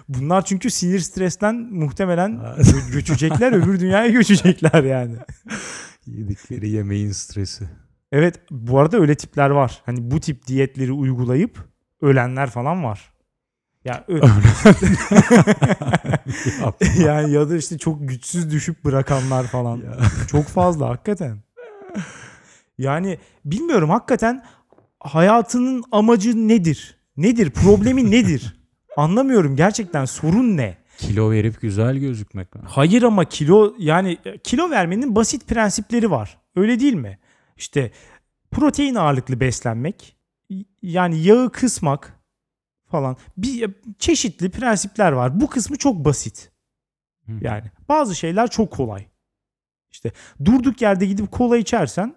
[0.10, 5.16] Bunlar çünkü sinir stresten muhtemelen gö- göçecekler öbür dünyaya göçecekler yani.
[6.06, 7.70] Yedikleri yemeğin stresi.
[8.12, 9.82] Evet bu arada öyle tipler var.
[9.86, 11.58] Hani bu tip diyetleri uygulayıp
[12.02, 13.12] ölenler falan var.
[13.86, 14.22] Ya ö-
[17.06, 19.82] yani ya da işte çok güçsüz düşüp bırakanlar falan.
[20.32, 21.38] Çok fazla hakikaten.
[22.78, 24.44] Yani bilmiyorum hakikaten
[25.00, 26.98] hayatının amacı nedir?
[27.18, 27.50] Nedir?
[27.50, 28.58] Problemi nedir?
[28.98, 30.78] Anlamıyorum gerçekten sorun ne?
[30.98, 32.62] Kilo verip güzel gözükmek mi?
[32.66, 36.38] Hayır ama kilo yani kilo vermenin basit prensipleri var.
[36.56, 37.20] Öyle değil mi?
[37.58, 37.92] İşte
[38.52, 40.18] protein ağırlıklı beslenmek,
[40.82, 42.20] yani yağı kısmak
[42.86, 43.18] falan.
[43.38, 45.42] Bir çeşitli prensipler var.
[45.42, 46.52] Bu kısmı çok basit.
[47.42, 49.06] Yani bazı şeyler çok kolay.
[49.92, 50.12] İşte
[50.46, 52.16] durduk yerde gidip kola içersen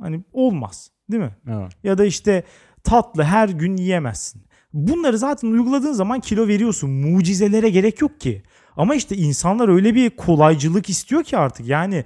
[0.00, 1.36] hani olmaz, değil mi?
[1.48, 1.72] Evet.
[1.84, 2.44] Ya da işte
[2.84, 4.42] tatlı her gün yiyemezsin.
[4.72, 6.90] Bunları zaten uyguladığın zaman kilo veriyorsun.
[6.90, 8.42] Mucizelere gerek yok ki.
[8.76, 11.66] Ama işte insanlar öyle bir kolaycılık istiyor ki artık.
[11.66, 12.04] Yani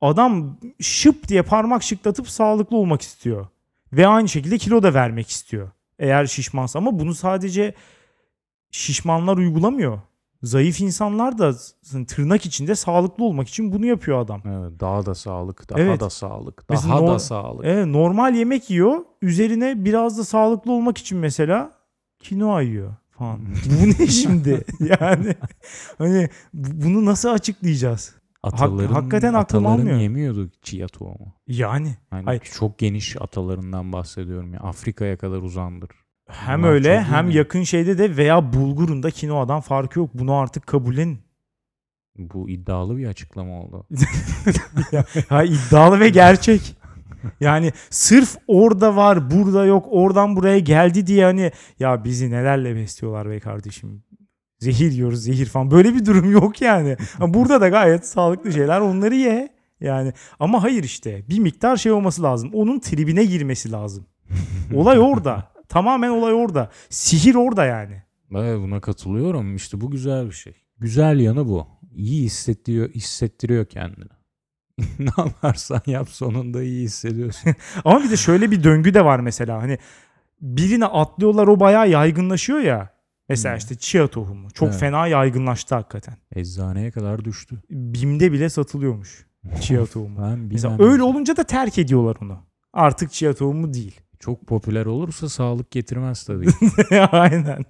[0.00, 3.46] adam şıp diye parmak şıklatıp sağlıklı olmak istiyor.
[3.92, 5.70] Ve aynı şekilde kilo da vermek istiyor.
[5.98, 7.74] Eğer şişmansa ama bunu sadece
[8.70, 10.00] şişmanlar uygulamıyor.
[10.42, 11.52] Zayıf insanlar da
[12.08, 14.42] tırnak içinde sağlıklı olmak için bunu yapıyor adam.
[14.46, 16.00] Evet, daha da sağlık, daha Evet.
[16.00, 17.64] da sağlık, Mesela daha no- da sağlık.
[17.64, 18.98] Evet, normal yemek yiyor.
[19.22, 21.72] Üzerine biraz da sağlıklı olmak için mesela
[22.20, 23.40] kinoa yiyor falan.
[23.66, 24.64] Bu ne şimdi?
[25.00, 25.34] Yani
[25.98, 28.14] hani bu- bunu nasıl açıklayacağız?
[28.42, 29.98] Ataların, hakikaten aklım ataların almıyor.
[30.00, 31.34] yemiyordu chia tohumu.
[31.46, 32.40] Yani Yani Hayır.
[32.40, 34.60] çok geniş atalarından bahsediyorum ya.
[34.60, 35.90] Afrika'ya kadar uzandır.
[36.28, 37.36] hem Bunlar öyle hem iyi.
[37.36, 40.10] yakın şeyde de veya bulgurun da kinoadan farkı yok.
[40.14, 41.18] Bunu artık kabullenin.
[42.18, 43.86] Bu iddialı bir açıklama oldu.
[45.28, 46.76] Ha iddialı ve gerçek.
[47.40, 53.30] Yani sırf orada var, burada yok, oradan buraya geldi diye hani ya bizi nelerle besliyorlar
[53.30, 54.02] be kardeşim.
[54.60, 55.70] Zehir yiyoruz, zehir falan.
[55.70, 56.96] Böyle bir durum yok yani.
[57.20, 59.48] Burada da gayet sağlıklı şeyler onları ye.
[59.80, 62.50] Yani ama hayır işte bir miktar şey olması lazım.
[62.54, 64.06] Onun tribine girmesi lazım.
[64.74, 65.50] Olay orada.
[65.68, 66.70] Tamamen olay orada.
[66.88, 68.02] Sihir orada yani.
[68.34, 69.56] Evet buna katılıyorum.
[69.56, 70.54] İşte bu güzel bir şey.
[70.78, 71.66] Güzel yanı bu.
[71.94, 74.04] İyi hissettiriyor, hissettiriyor kendini.
[74.98, 77.54] ne yaparsan yap sonunda iyi hissediyorsun.
[77.84, 79.62] Ama bir de şöyle bir döngü de var mesela.
[79.62, 79.78] Hani
[80.40, 82.99] birine atlıyorlar o bayağı yaygınlaşıyor ya.
[83.30, 83.58] Mesela Hmm.
[83.58, 84.50] işte chia tohumu.
[84.50, 84.80] Çok Evet.
[84.80, 86.16] fena yaygınlaştı hakikaten.
[86.34, 87.62] Eczaneye kadar düştü.
[87.70, 89.26] Bim'de bile satılıyormuş
[89.60, 90.22] chia tohumu.
[90.22, 90.92] Ben Mesela bilmem.
[90.92, 92.38] öyle olunca da terk ediyorlar onu.
[92.72, 94.00] Artık chia tohumu değil.
[94.18, 96.46] Çok popüler olursa sağlık getirmez tabii.
[97.12, 97.64] Aynen.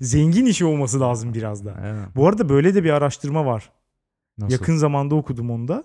[0.00, 1.74] Zengin işi olması lazım biraz da.
[1.84, 2.08] Evet.
[2.16, 3.70] Bu arada böyle de bir araştırma var.
[4.38, 4.52] Nasıl?
[4.52, 5.84] Yakın zamanda okudum onu da.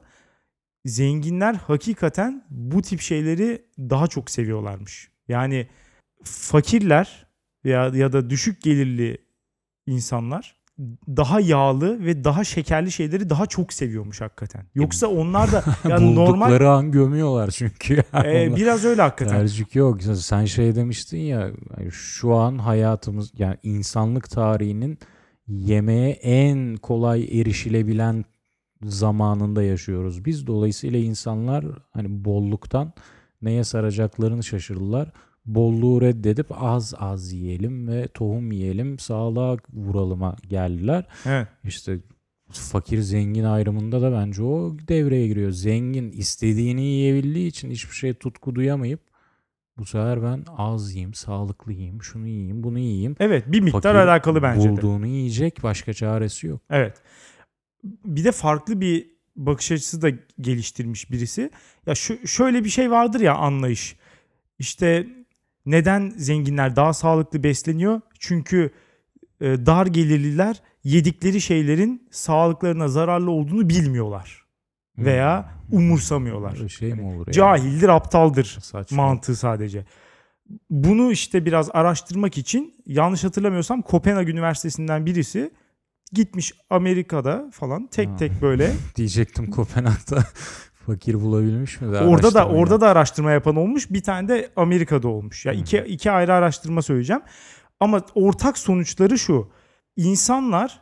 [0.85, 5.11] Zenginler hakikaten bu tip şeyleri daha çok seviyorlarmış.
[5.27, 5.67] Yani
[6.23, 7.26] fakirler
[7.63, 9.17] ya ya da düşük gelirli
[9.87, 10.57] insanlar
[11.07, 14.65] daha yağlı ve daha şekerli şeyleri daha çok seviyormuş hakikaten.
[14.75, 18.03] Yoksa onlar da yani normal an gömüyorlar çünkü.
[18.13, 19.37] Yani e, onlar- biraz öyle hakikaten.
[19.37, 20.03] Tercih yok.
[20.03, 21.51] Sen şey demiştin ya
[21.91, 24.99] şu an hayatımız yani insanlık tarihinin
[25.47, 28.25] yemeğe en kolay erişilebilen
[28.83, 30.25] zamanında yaşıyoruz.
[30.25, 32.93] Biz dolayısıyla insanlar hani bolluktan
[33.41, 35.11] neye saracaklarını şaşırdılar.
[35.47, 41.05] Bolluğu reddedip az az yiyelim ve tohum yiyelim, sağlığa vuralıma geldiler.
[41.25, 41.47] Evet.
[41.63, 41.99] İşte
[42.51, 45.51] fakir zengin ayrımında da bence o devreye giriyor.
[45.51, 48.99] Zengin istediğini yiyebildiği için hiçbir şey tutku duyamayıp
[49.77, 53.15] bu sefer ben az yiyeyim, sağlıklı yiyeyim, şunu yiyeyim, bunu yiyeyim.
[53.19, 54.71] Evet bir miktar Fakir alakalı bence de.
[54.71, 56.61] Bulduğunu yiyecek başka çaresi yok.
[56.69, 57.01] Evet.
[57.83, 60.09] Bir de farklı bir bakış açısı da
[60.41, 61.51] geliştirmiş birisi.
[61.85, 63.95] Ya şu, şöyle bir şey vardır ya anlayış.
[64.59, 65.07] İşte
[65.67, 68.01] neden zenginler daha sağlıklı besleniyor?
[68.19, 68.71] Çünkü
[69.41, 74.45] e, dar gelirliler yedikleri şeylerin sağlıklarına zararlı olduğunu bilmiyorlar
[74.97, 75.77] veya Hmm.
[75.77, 76.57] umursamıyorlar.
[76.57, 77.33] Öyle şey mi olur ya?
[77.33, 78.97] Cahildir, aptaldır Saçma.
[79.05, 79.85] mantığı sadece.
[80.69, 85.51] Bunu işte biraz araştırmak için yanlış hatırlamıyorsam Kopenhag Üniversitesi'nden birisi
[86.13, 88.15] gitmiş Amerika'da falan tek Ha.
[88.15, 88.71] tek böyle.
[88.95, 90.23] Diyecektim Kopenhag'da
[90.87, 91.97] fakir bulabilmiş mi?
[91.97, 93.91] orada da orada da araştırma yapan olmuş.
[93.91, 95.45] Bir tane de Amerika'da olmuş.
[95.45, 95.57] Ya Hı.
[95.57, 97.21] iki iki ayrı araştırma söyleyeceğim.
[97.79, 99.49] Ama ortak sonuçları şu.
[99.95, 100.81] İnsanlar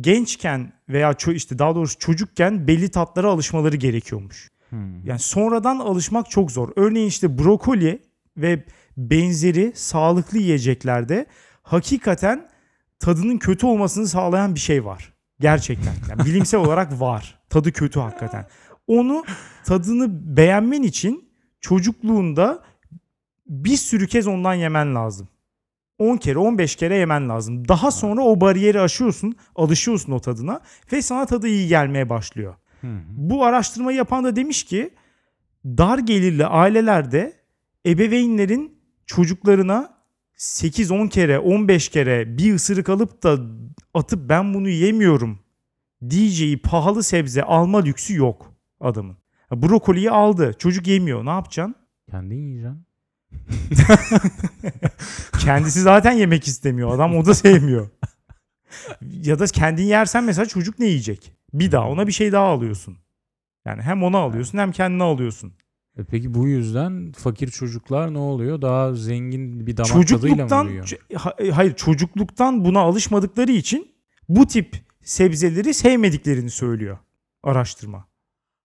[0.00, 4.50] gençken veya işte daha doğrusu çocukken belli tatlara alışmaları gerekiyormuş.
[4.68, 5.04] Hmm.
[5.04, 6.68] Yani sonradan alışmak çok zor.
[6.76, 8.02] Örneğin işte brokoli
[8.36, 8.64] ve
[8.96, 11.26] benzeri sağlıklı yiyeceklerde
[11.62, 12.48] hakikaten
[12.98, 15.12] tadının kötü olmasını sağlayan bir şey var.
[15.40, 15.92] Gerçekten.
[16.10, 17.38] Yani bilimsel olarak var.
[17.50, 18.46] Tadı kötü hakikaten.
[18.86, 19.24] Onu
[19.64, 21.28] tadını beğenmen için
[21.60, 22.62] çocukluğunda
[23.46, 25.28] bir sürü kez ondan yemen lazım.
[25.98, 27.68] 10 kere 15 kere yemen lazım.
[27.68, 30.60] Daha sonra o bariyeri aşıyorsun, alışıyorsun o tadına
[30.92, 32.54] ve sana tadı iyi gelmeye başlıyor.
[32.80, 33.00] Hmm.
[33.08, 34.94] Bu araştırmayı yapan da demiş ki
[35.64, 37.32] dar gelirli ailelerde
[37.86, 39.94] ebeveynlerin çocuklarına
[40.36, 43.38] 8-10 kere 15 kere bir ısırık alıp da
[43.94, 45.38] atıp ben bunu yemiyorum
[46.10, 48.51] diyeceği pahalı sebze alma lüksü yok
[48.82, 49.16] adamın.
[49.52, 51.74] Brokoliyi aldı çocuk yemiyor ne yapacaksın?
[52.10, 52.86] Kendin yiyeceksin.
[55.40, 56.94] Kendisi zaten yemek istemiyor.
[56.94, 57.88] Adam o da sevmiyor.
[59.22, 61.32] ya da kendin yersen mesela çocuk ne yiyecek?
[61.54, 62.96] Bir daha ona bir şey daha alıyorsun.
[63.66, 65.52] Yani hem ona alıyorsun hem kendine alıyorsun.
[65.98, 68.62] E peki bu yüzden fakir çocuklar ne oluyor?
[68.62, 73.92] Daha zengin bir damak tadıyla mı çocukluktan ç- ha- hayır çocukluktan buna alışmadıkları için
[74.28, 76.98] bu tip sebzeleri sevmediklerini söylüyor
[77.42, 78.04] araştırma.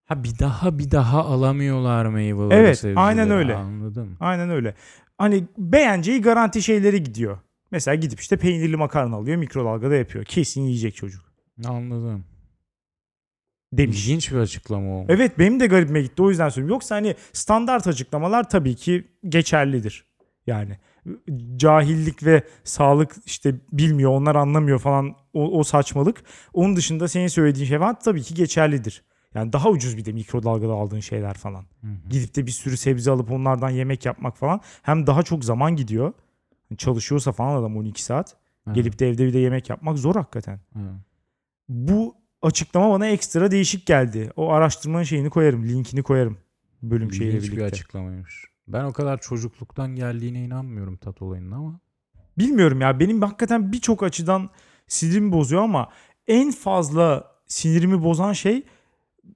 [0.07, 2.99] Ha bir daha bir daha alamıyorlar meyveleri Evet, sebzeleri.
[2.99, 3.55] aynen öyle.
[3.55, 4.17] Anladım.
[4.19, 4.73] Aynen öyle.
[5.17, 7.37] Hani beğeneceği garanti şeyleri gidiyor.
[7.71, 10.25] Mesela gidip işte peynirli makarna alıyor mikrodalgada yapıyor.
[10.25, 11.21] Kesin yiyecek çocuk
[11.65, 12.25] Anladım.
[13.73, 14.03] demiş.
[14.07, 15.05] İlginç bir açıklama olmuş.
[15.09, 16.73] Evet benim de garibime gitti o yüzden söylüyorum.
[16.75, 20.05] Yoksa hani standart açıklamalar tabii ki geçerlidir.
[20.47, 20.77] Yani
[21.57, 26.23] cahillik ve sağlık işte bilmiyor onlar anlamıyor falan o, o saçmalık.
[26.53, 29.03] Onun dışında senin söylediğin şey var tabii ki geçerlidir.
[29.35, 31.65] Yani daha ucuz bir de mikrodalgada aldığın şeyler falan.
[31.81, 32.09] Hı hı.
[32.09, 34.61] Gidip de bir sürü sebze alıp onlardan yemek yapmak falan.
[34.81, 36.13] Hem daha çok zaman gidiyor.
[36.77, 38.35] Çalışıyorsa falan adam 12 saat.
[38.67, 40.59] Evet, Gelip de evde bir de yemek yapmak zor hakikaten.
[40.75, 40.91] evet.
[41.69, 44.31] Bu açıklama bana ekstra değişik geldi.
[44.35, 46.37] O araştırmanın şeyini koyarım, linkini koyarım
[46.83, 47.75] bölüm şeyiyle İlginç bir birlikte.
[47.75, 48.45] açıklamaymış.
[48.67, 51.79] Ben o kadar çocukluktan geldiğine inanmıyorum tat olayının ama.
[52.37, 54.49] Bilmiyorum ya benim hakikaten birçok açıdan
[54.87, 55.89] sinirimi bozuyor ama
[56.27, 58.63] en fazla sinirimi bozan şey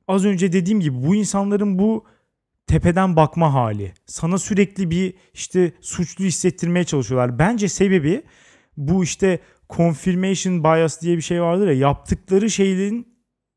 [0.08, 2.06] az önce dediğim gibi bu insanların bu
[2.68, 3.94] tepeden bakma hali.
[4.06, 7.40] Sana sürekli bir işte suçlu hissettirmeye çalışıyorlar.
[7.40, 8.24] Bence sebebi
[8.78, 13.08] bu işte confirmation bias diye bir şey vardır ya yaptıkları şeylerin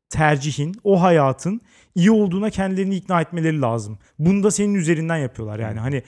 [0.09, 1.61] tercihin, o hayatın
[1.95, 3.99] iyi olduğuna kendilerini ikna etmeleri lazım.
[4.19, 5.79] Bunu da senin üzerinden yapıyorlar yani.
[5.79, 6.03] Hani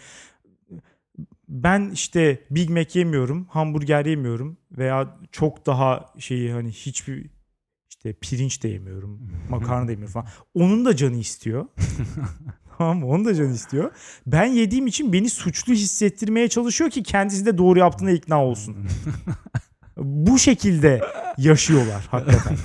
[1.50, 7.30] ben işte Big Mac yemiyorum, hamburger yemiyorum veya çok daha şeyi hani hiçbir
[8.08, 10.28] işte pirinç de yemiyorum, makarna da yemiyorum falan.
[10.54, 11.66] Onun da canı istiyor.
[12.78, 13.08] tamam mı?
[13.08, 13.92] Onun da canı istiyor.
[14.28, 18.76] Ben yediğim için beni suçlu hissettirmeye çalışıyor ki kendisi de doğru yaptığına ikna olsun.
[19.98, 21.02] Bu şekilde
[21.38, 22.58] yaşıyorlar hakikaten.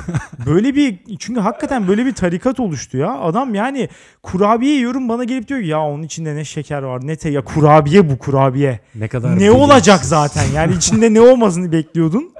[0.46, 3.18] Böyle bir çünkü hakikaten böyle bir tarikat oluştu ya.
[3.20, 3.88] Adam yani
[4.22, 7.44] kurabiye yiyorum bana gelip diyor ki ya onun içinde ne şeker var ne te ya
[7.44, 8.80] kurabiye bu kurabiye.
[8.94, 12.32] Ne kadar Ne olacak zaten yani içinde ne olmasını bekliyordun?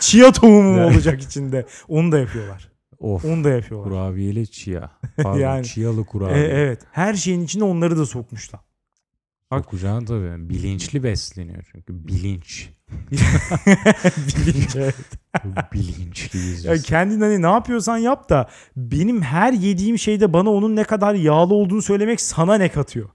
[0.00, 1.66] Chia tohumu mu olacak içinde?
[1.88, 2.68] Onu da yapıyorlar.
[2.98, 3.24] Of.
[3.24, 3.90] Onu da yapıyorlar.
[3.90, 4.90] Kurabiyeli chia.
[5.22, 6.44] Pardon Yani, chialı E, kurabiye.
[6.46, 6.80] evet.
[6.92, 8.60] Her şeyin içine onları da sokmuşlar.
[9.52, 10.48] Sokacağın tabii.
[10.48, 12.08] Bilinçli besleniyor çünkü.
[12.08, 12.70] Bilinç.
[14.16, 14.94] Bilinç, evet.
[15.72, 20.84] Bilinçliyiz Ya kendin hani ne yapıyorsan yap da benim her yediğim şeyde bana onun ne
[20.84, 23.08] kadar yağlı olduğunu söylemek sana ne katıyor?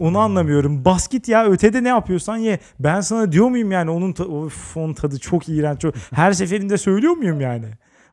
[0.00, 0.84] Onu anlamıyorum.
[0.84, 2.58] Bas git ya ötede ne yapıyorsan ye.
[2.80, 5.80] Ben sana diyor muyum yani onun, ta- of, onun tadı çok iğrenç.
[5.80, 5.94] Çok...
[6.14, 7.66] Her seferinde söylüyor muyum yani?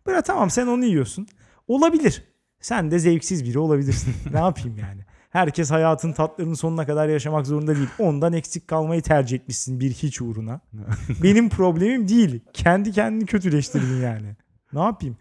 [0.08, 1.28] Bırak tamam sen onu yiyorsun.
[1.68, 2.24] Olabilir.
[2.62, 4.14] Sen de zevksiz biri olabilirsin.
[4.34, 5.05] ne yapayım yani?
[5.36, 7.88] Herkes hayatın tatlarının sonuna kadar yaşamak zorunda değil.
[8.00, 10.60] Ondan eksik kalmayı tercih etmişsin bir hiç uğruna.
[11.24, 12.40] Benim problemim değil.
[12.54, 14.36] Kendi kendini kötüleştirdin yani.
[14.74, 15.18] Ne yapayım?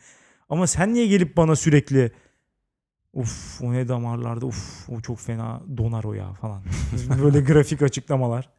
[0.48, 2.12] Ama sen niye gelip bana sürekli
[3.12, 6.62] Uf o ne damarlarda uf o çok fena donar o ya falan.
[7.22, 8.50] Böyle grafik açıklamalar.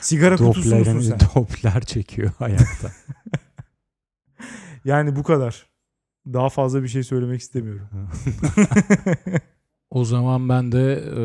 [0.00, 1.18] Sigara kutusu musun sen?
[1.34, 2.92] Doppler çekiyor ayakta.
[4.84, 5.66] Yani bu kadar.
[6.26, 7.88] Daha fazla bir şey söylemek istemiyorum.
[9.94, 11.22] O zaman ben de e,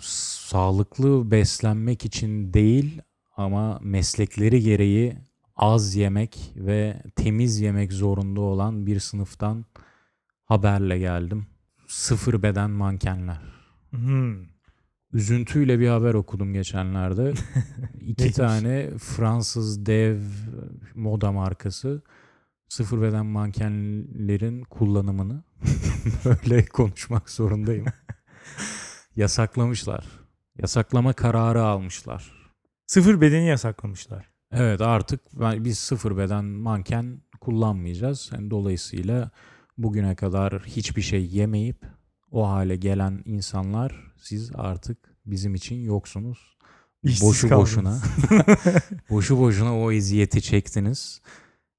[0.00, 3.02] sağlıklı beslenmek için değil
[3.36, 5.16] ama meslekleri gereği
[5.56, 9.64] az yemek ve temiz yemek zorunda olan bir sınıftan
[10.44, 11.46] haberle geldim.
[11.86, 13.42] Sıfır beden mankenler.
[13.90, 14.36] Hmm.
[15.12, 17.32] Üzüntüyle bir haber okudum geçenlerde.
[18.00, 20.20] İki tane Fransız dev
[20.94, 22.02] moda markası
[22.68, 25.47] sıfır beden mankenlerin kullanımını
[26.24, 27.86] böyle konuşmak zorundayım.
[29.16, 30.06] Yasaklamışlar.
[30.58, 32.52] Yasaklama kararı almışlar.
[32.86, 34.30] Sıfır bedeni yasaklamışlar.
[34.52, 38.30] Evet artık ben, biz sıfır beden manken kullanmayacağız.
[38.32, 39.30] Yani dolayısıyla
[39.78, 41.86] bugüne kadar hiçbir şey yemeyip
[42.30, 46.58] o hale gelen insanlar siz artık bizim için yoksunuz.
[47.02, 47.68] İşsiz boşu kaldınız.
[47.70, 48.00] boşuna
[49.10, 51.20] boşu boşuna o eziyeti çektiniz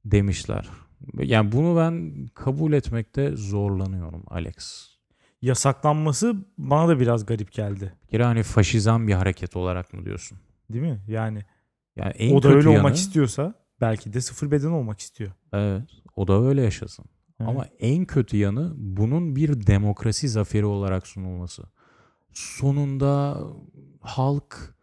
[0.06, 0.70] demişler.
[1.18, 4.90] Yani bunu ben kabul etmekte zorlanıyorum Alex.
[5.42, 7.94] Yasaklanması bana da biraz garip geldi.
[8.04, 10.38] Bir kere hani faşizan bir hareket olarak mı diyorsun?
[10.70, 11.00] Değil mi?
[11.08, 11.46] Yani
[11.96, 15.32] Yani en o da öyle yanı, olmak istiyorsa belki de sıfır beden olmak istiyor.
[15.54, 15.84] Evet,
[16.16, 17.06] o da öyle yaşasın.
[17.40, 17.50] Evet.
[17.50, 21.64] Ama en kötü yanı bunun bir demokrasi zaferi olarak sunulması.
[22.34, 23.44] Sonunda
[24.02, 24.76] halk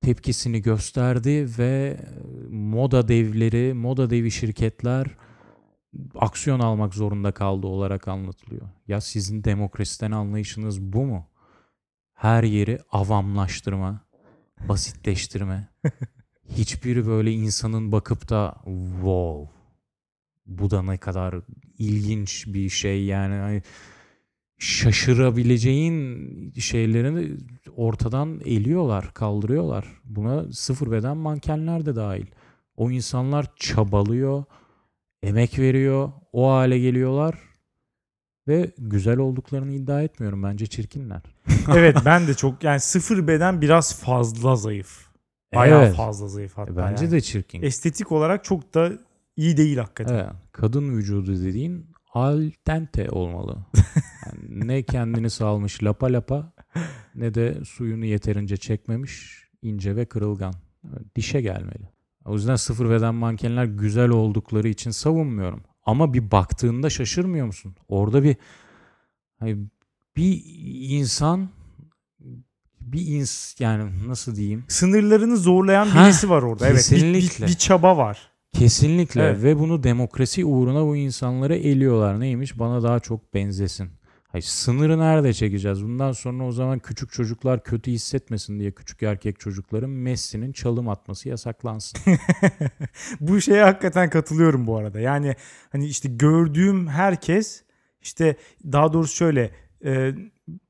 [0.00, 2.00] tepkisini gösterdi ve
[2.50, 5.06] moda devleri, moda devi şirketler
[6.14, 8.68] aksiyon almak zorunda kaldı olarak anlatılıyor.
[8.88, 11.26] Ya sizin demokrasiden anlayışınız bu mu?
[12.14, 14.00] Her yeri avamlaştırma,
[14.68, 15.68] basitleştirme.
[16.48, 18.54] Hiçbiri böyle insanın bakıp da
[18.94, 19.62] wow
[20.46, 21.34] bu da ne kadar
[21.78, 23.62] ilginç bir şey yani
[24.58, 27.36] şaşırabileceğin şeylerini
[27.76, 29.86] ortadan eliyorlar, kaldırıyorlar.
[30.04, 32.26] Buna sıfır beden mankenler de dahil.
[32.76, 34.44] O insanlar çabalıyor,
[35.22, 37.38] emek veriyor, o hale geliyorlar
[38.48, 40.42] ve güzel olduklarını iddia etmiyorum.
[40.42, 41.22] Bence çirkinler.
[41.74, 45.12] evet ben de çok yani sıfır beden biraz fazla zayıf.
[45.54, 45.96] Bayağı Evet.
[45.96, 46.76] fazla zayıf hatta.
[46.76, 47.12] Bence yani.
[47.12, 47.62] de çirkin.
[47.62, 48.92] Estetik olarak çok da
[49.36, 50.14] iyi değil hakikaten.
[50.14, 50.32] Evet.
[50.52, 53.56] Kadın vücudu dediğin al dente olmalı.
[54.26, 56.52] Yani ne kendini salmış lapa lapa
[57.14, 60.54] ne de suyunu yeterince çekmemiş ince ve kırılgan.
[61.16, 61.91] Dişe gelmeli.
[62.24, 65.62] O yüzden sıfır beden mankenler güzel oldukları için savunmuyorum.
[65.86, 67.74] Ama bir baktığında şaşırmıyor musun?
[67.88, 68.36] Orada bir
[69.38, 69.58] hani
[70.16, 70.42] bir
[70.88, 71.48] insan
[72.80, 74.64] bir ins yani nasıl diyeyim?
[74.68, 76.68] Sınırlarını zorlayan Heh, birisi var orada.
[76.68, 76.88] Evet.
[76.90, 77.46] Bir, bir, kesinlikle.
[77.46, 78.30] bir çaba var.
[78.52, 79.42] Kesinlikle Evet.
[79.42, 82.20] ve bunu demokrasi uğruna bu insanları eliyorlar.
[82.20, 82.58] Neymiş?
[82.58, 83.90] Bana daha çok benzesin.
[84.32, 85.84] Hayır, sınırı nerede çekeceğiz?
[85.84, 91.28] Bundan sonra o zaman küçük çocuklar kötü hissetmesin diye küçük erkek çocukların Messi'nin çalım atması
[91.28, 92.00] yasaklansın.
[93.20, 95.00] bu şeye hakikaten katılıyorum bu arada.
[95.00, 95.36] Yani
[95.72, 97.62] hani işte gördüğüm herkes
[98.00, 99.50] işte daha doğrusu şöyle
[99.84, 100.12] e,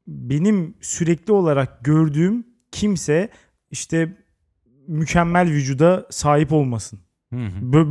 [0.07, 3.29] benim sürekli olarak gördüğüm kimse
[3.71, 4.17] işte
[4.89, 7.01] mükemmel vücuda sahip olmasın.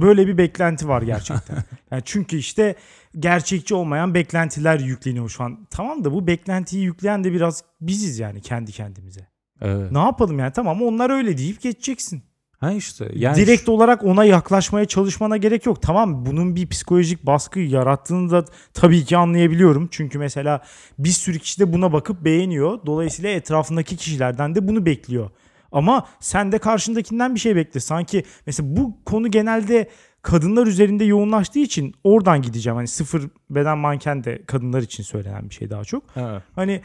[0.01, 1.57] Böyle bir beklenti var gerçekten.
[1.91, 2.75] yani çünkü işte
[3.19, 5.67] gerçekçi olmayan beklentiler yükleniyor şu an.
[5.69, 9.27] Tamam da bu beklentiyi yükleyen de biraz biziz yani kendi kendimize.
[9.61, 9.91] evet.
[9.91, 12.23] Ne yapalım yani tamam onlar öyle deyip geçeceksin.
[12.61, 15.81] Ha işte yani Direkt olarak ona yaklaşmaya çalışmana gerek yok.
[15.81, 19.87] Tamam bunun bir psikolojik baskı yarattığını da tabii ki anlayabiliyorum.
[19.91, 20.61] Çünkü mesela
[20.99, 22.79] bir sürü kişi de buna bakıp beğeniyor.
[22.85, 25.29] Dolayısıyla etrafındaki kişilerden de bunu bekliyor.
[25.71, 27.79] Ama sen de karşındakinden bir şey bekle.
[27.79, 29.89] Sanki mesela bu konu genelde
[30.21, 32.77] kadınlar üzerinde yoğunlaştığı için oradan gideceğim.
[32.77, 36.03] Hani sıfır beden manken de kadınlar için söylenen bir şey daha çok.
[36.15, 36.43] Evet.
[36.55, 36.81] Hani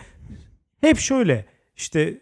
[0.81, 1.47] hep şöyle
[1.77, 2.21] işte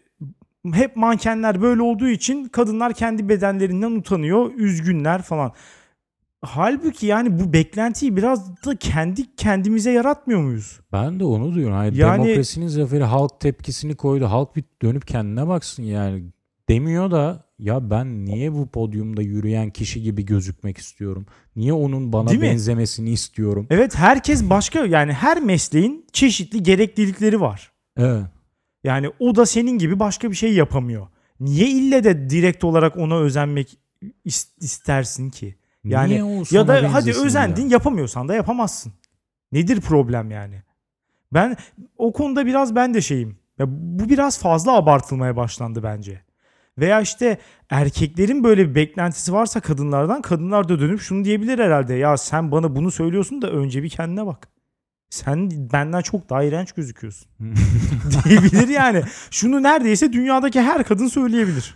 [0.73, 5.51] hep mankenler böyle olduğu için kadınlar kendi bedenlerinden utanıyor, üzgünler falan.
[6.41, 10.79] Halbuki yani bu beklentiyi biraz da kendi kendimize yaratmıyor muyuz?
[10.91, 11.75] Ben de onu diyorum.
[11.75, 14.25] Hayır, Yani- Demokrasinin zaferi halk tepkisini koydu.
[14.25, 16.23] Halk bir dönüp kendine baksın yani.
[16.69, 21.25] Demiyor da ya ben niye bu podyumda yürüyen kişi gibi gözükmek istiyorum?
[21.55, 22.45] Niye onun bana Değil mi?
[22.47, 23.67] benzemesini istiyorum?
[23.69, 27.71] Evet herkes başka yani her mesleğin çeşitli gereklilikleri var.
[27.97, 28.25] Evet.
[28.83, 31.07] Yani o da senin gibi başka bir şey yapamıyor.
[31.39, 33.77] Niye ille de direkt olarak ona özenmek
[34.25, 35.55] is- istersin ki?
[35.83, 37.67] Yani Niye Ya da hadi özendin ya?
[37.71, 38.93] yapamıyorsan da yapamazsın.
[39.51, 40.63] Nedir problem yani?
[41.33, 41.55] Ben
[41.97, 43.37] o konuda biraz ben de şeyim.
[43.59, 46.21] Ya bu biraz fazla abartılmaya başlandı bence.
[46.79, 47.37] Veya işte
[47.69, 51.93] erkeklerin böyle bir beklentisi varsa kadınlardan kadınlar da dönüp şunu diyebilir herhalde.
[51.93, 54.47] Ya sen bana bunu söylüyorsun da önce bir kendine bak.
[55.09, 57.27] Sen benden çok daha iğrenç gözüküyorsun.
[58.25, 59.03] diyebilir yani.
[59.31, 61.75] Şunu neredeyse dünyadaki her kadın söyleyebilir.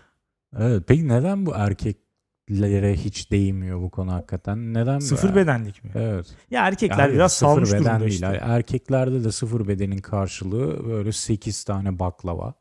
[0.60, 0.84] Evet.
[0.88, 4.74] Peki neden bu erkeklere hiç değmiyor bu konu hakikaten?
[4.74, 5.00] Neden?
[5.00, 5.92] Sıfır bedenlik mi?
[5.96, 6.26] Evet.
[6.52, 8.12] Ya erkekler Yani biraz sıfır salmış durumda değil.
[8.12, 8.40] işte.
[8.42, 12.54] Erkeklerde de sıfır bedenin karşılığı böyle 8 tane baklava,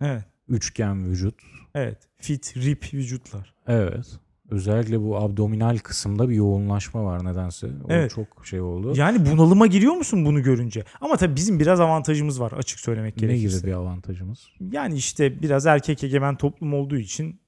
[0.00, 0.22] Evet.
[0.48, 1.34] üçgen vücut.
[1.74, 1.98] Evet.
[2.18, 3.54] Fit, rip vücutlar.
[3.66, 4.06] Evet.
[4.50, 7.66] Özellikle bu abdominal kısımda bir yoğunlaşma var nedense.
[7.66, 8.10] O Evet.
[8.10, 8.92] çok şey oldu.
[8.96, 10.84] Yani bunalıma giriyor musun bunu görünce?
[11.00, 13.58] Ama tabii bizim biraz avantajımız var açık söylemek ne gerekirse.
[13.58, 14.48] gibi bir avantajımız?
[14.60, 17.40] Yani işte biraz erkek egemen toplum olduğu için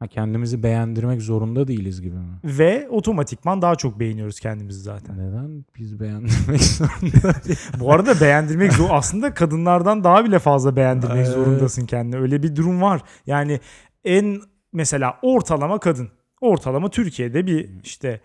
[0.00, 2.38] Ha, kendimizi beğendirmek zorunda değiliz gibi mi?
[2.44, 5.18] ve otomatikman daha çok beğeniyoruz kendimizi zaten.
[5.18, 7.32] Neden biz beğendirmek zorunda?
[7.80, 8.88] Bu arada beğendirmek zor.
[8.90, 12.20] Aslında kadınlardan daha bile fazla beğendirmek zorundasın kendini.
[12.20, 13.02] Öyle bir durum var.
[13.26, 13.60] Yani
[14.04, 14.40] en
[14.72, 16.08] mesela ortalama kadın.
[16.40, 18.20] Ortalama Türkiye'de bir işte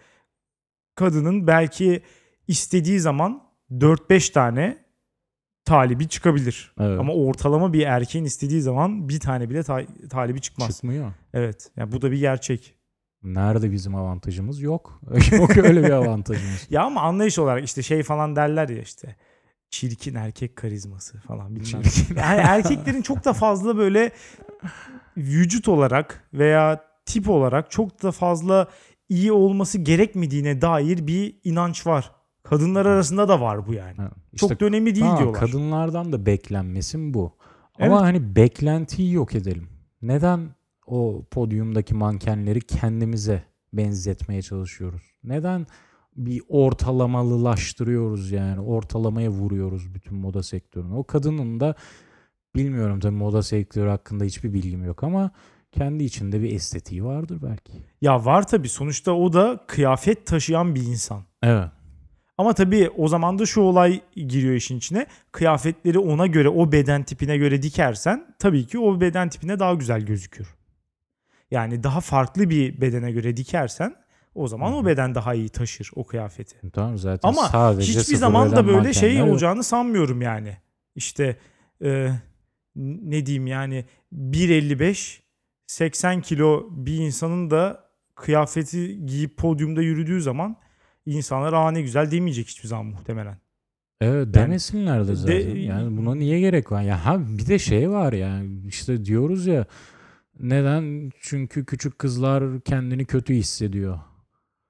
[0.96, 2.02] kadının belki
[2.48, 4.85] istediği zaman 4-5 tane
[5.66, 6.72] talibi çıkabilir.
[6.80, 7.00] Evet.
[7.00, 10.72] Ama ortalama bir erkeğin istediği zaman bir tane bile ta- talibi çıkmaz.
[10.76, 11.12] Çıkmıyor.
[11.34, 11.72] Evet.
[11.78, 12.76] Yani bu da bir gerçek.
[13.24, 14.62] Nerede bizim avantajımız?
[14.62, 15.02] Yok.
[15.32, 16.68] Yok öyle bir avantajımız.
[16.70, 19.16] Ya ama anlayış olarak işte şey falan derler ya işte
[19.70, 21.82] çirkin erkek karizması falan bilmem.
[22.18, 24.12] Yani erkeklerin çok da fazla böyle
[25.18, 28.68] vücut olarak veya tip olarak çok da fazla
[29.10, 32.12] iyi olması gerekmediğine dair bir inanç var.
[32.50, 33.98] Kadınlar arasında da var bu yani.
[33.98, 35.39] Ha, Çok işte da önemli değil Tamam, diyorlar.
[35.39, 37.33] Kadınlardan da beklenmesin bu.
[37.79, 37.91] Evet.
[37.91, 39.69] Ama hani beklentiyi yok edelim.
[40.02, 40.50] Neden
[40.87, 43.43] o podyumdaki mankenleri kendimize
[43.73, 45.04] benzetmeye çalışıyoruz?
[45.23, 45.67] Neden
[46.15, 48.62] bir ortalamalılaştırıyoruz yani?
[48.62, 50.93] Ortalamaya vuruyoruz bütün moda sektörünü.
[50.93, 51.75] O kadının da
[52.56, 55.31] bilmiyorum tabii moda sektörü hakkında hiçbir bilgim yok ama
[55.71, 57.73] kendi içinde bir estetiği vardır belki.
[58.02, 61.23] Ya var tabii sonuçta o da kıyafet taşıyan bir insan.
[61.43, 61.69] Evet.
[62.38, 65.08] Ama tabii o zaman da şu olay giriyor işin içine.
[65.31, 70.02] Kıyafetleri ona göre, o beden tipine göre dikersen tabii ki o beden tipine daha güzel
[70.02, 70.48] gözükür.
[71.52, 73.96] Yani daha farklı bir bedene göre dikersen
[74.36, 76.56] o zaman Hı o beden daha iyi taşır o kıyafeti.
[76.73, 79.29] Tamam zaten Ama sadece hiçbir zaman da böyle şey yok.
[79.29, 80.58] olacağını sanmıyorum yani.
[80.96, 81.38] İşte
[81.83, 82.10] e,
[82.75, 85.19] ne diyeyim yani 1.55
[85.67, 90.58] 80 kilo bir insanın da kıyafeti giyip podyumda yürüdüğü zaman
[91.06, 93.37] insanlar aa ne güzel demeyecek hiçbir zaman muhtemelen.
[94.01, 95.56] Evet demesinler de de- zaten.
[95.56, 96.81] yani buna niye gerek var?
[96.81, 99.65] Ya ha bir de şey var yani işte diyoruz ya
[100.39, 101.12] neden?
[101.19, 103.99] Çünkü küçük kızlar kendini kötü hissediyor.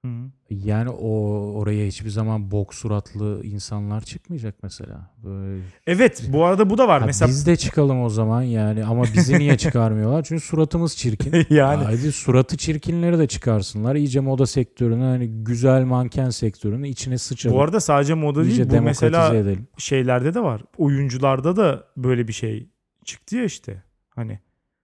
[0.05, 0.29] Hı.
[0.49, 1.09] Yani o
[1.53, 5.11] oraya hiçbir zaman bok suratlı insanlar çıkmayacak mesela.
[5.23, 6.99] Böyle Evet bu arada bu da var.
[6.99, 10.23] Ha, Mesela biz de çıkalım o zaman yani ama bizi niye çıkarmıyorlar?
[10.23, 11.45] Çünkü suratımız çirkin.
[11.55, 13.95] yani Haydi suratı çirkinleri de çıkarsınlar.
[13.95, 17.57] İyice moda sektörünün hani güzel manken sektörünün içine sıçalım.
[17.57, 19.67] bu arada sadece moda İyice değil bu mesela edelim.
[19.77, 20.61] şeylerde de var.
[20.77, 22.69] Oyuncularda da böyle bir şey
[23.05, 23.83] çıktı ya işte.
[24.09, 24.39] Hani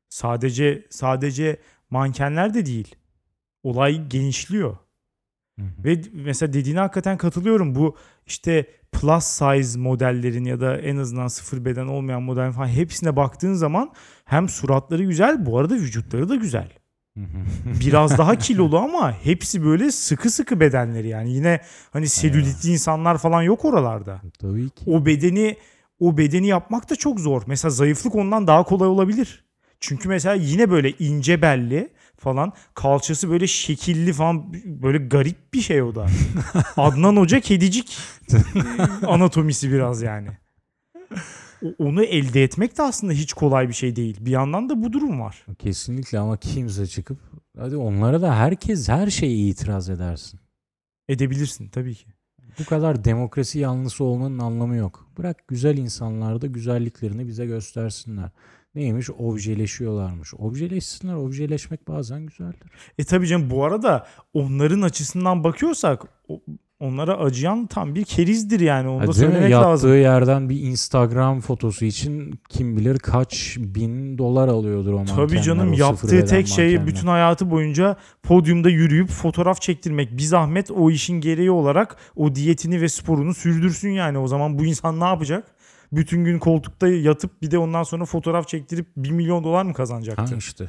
[0.10, 1.58] sadece sadece
[1.90, 2.96] mankenler de değil.
[3.64, 4.78] Olay genişliyor.
[5.62, 5.84] Hı hı.
[5.86, 7.76] Ve mesela dediğine hakikaten katılıyorum.
[7.76, 7.96] Bu
[8.28, 13.54] işte plus size modellerin ya da en azından sıfır beden olmayan model falan hepsine baktığın
[13.54, 13.92] zaman
[14.26, 16.72] hem suratları güzel bu arada vücutları da güzel.
[17.82, 21.34] Biraz daha kilolu ama hepsi böyle sıkı sıkı bedenleri yani.
[21.34, 24.22] Yine hani selülitli insanlar falan yok oralarda.
[24.40, 24.84] Tabii ki.
[24.88, 25.58] O bedeni
[26.00, 27.42] o bedeni yapmak da çok zor.
[27.48, 29.46] Mesela zayıflık ondan daha kolay olabilir.
[29.80, 31.90] Çünkü mesela yine böyle ince belli
[32.22, 36.08] falan kalçası böyle şekilli falan böyle garip bir şey o da.
[36.78, 37.98] Adnan Hoca kedicik
[39.08, 40.28] anatomisi biraz yani.
[41.78, 44.18] Onu elde etmek de aslında hiç kolay bir şey değil.
[44.20, 45.46] Bir yandan da bu durum var.
[45.60, 47.20] Kesinlikle ama kimse çıkıp
[47.58, 50.40] hadi onlara da herkes her şeye itiraz edersin.
[51.10, 52.06] Edebilirsin tabii ki.
[52.60, 55.08] Bu kadar demokrasi yanlısı olmanın anlamı yok.
[55.18, 58.30] Bırak güzel insanlar da güzelliklerini bize göstersinler.
[58.76, 59.10] Neymiş?
[59.10, 60.34] Objeleşiyorlarmış.
[60.34, 61.14] Objeleşsinler.
[61.14, 62.72] Objeleşmek bazen güzeldir.
[62.98, 66.02] E tabii canım bu arada onların açısından bakıyorsak
[66.80, 69.14] onlara acıyan tam bir kerizdir yani onu da Ha, mi?
[69.14, 69.96] söylemek Yattığı lazım.
[69.96, 75.28] yerden bir Instagram fotosu için kim bilir kaç bin dolar alıyordur o mankenler.
[75.28, 76.88] Tabii canım yaptığı tek şey mankenler.
[76.88, 80.18] bütün hayatı boyunca podyumda yürüyüp fotoğraf çektirmek.
[80.18, 84.18] Bir zahmet o işin gereği olarak o diyetini ve sporunu sürdürsün yani.
[84.18, 85.56] O zaman bu insan ne yapacak?
[85.92, 89.74] Bütün gün koltukta yatıp bir de ondan sonra fotoğraf çektirip 1 milyon dolar mı Ha
[89.76, 90.36] kazanacaktı?
[90.38, 90.66] işte.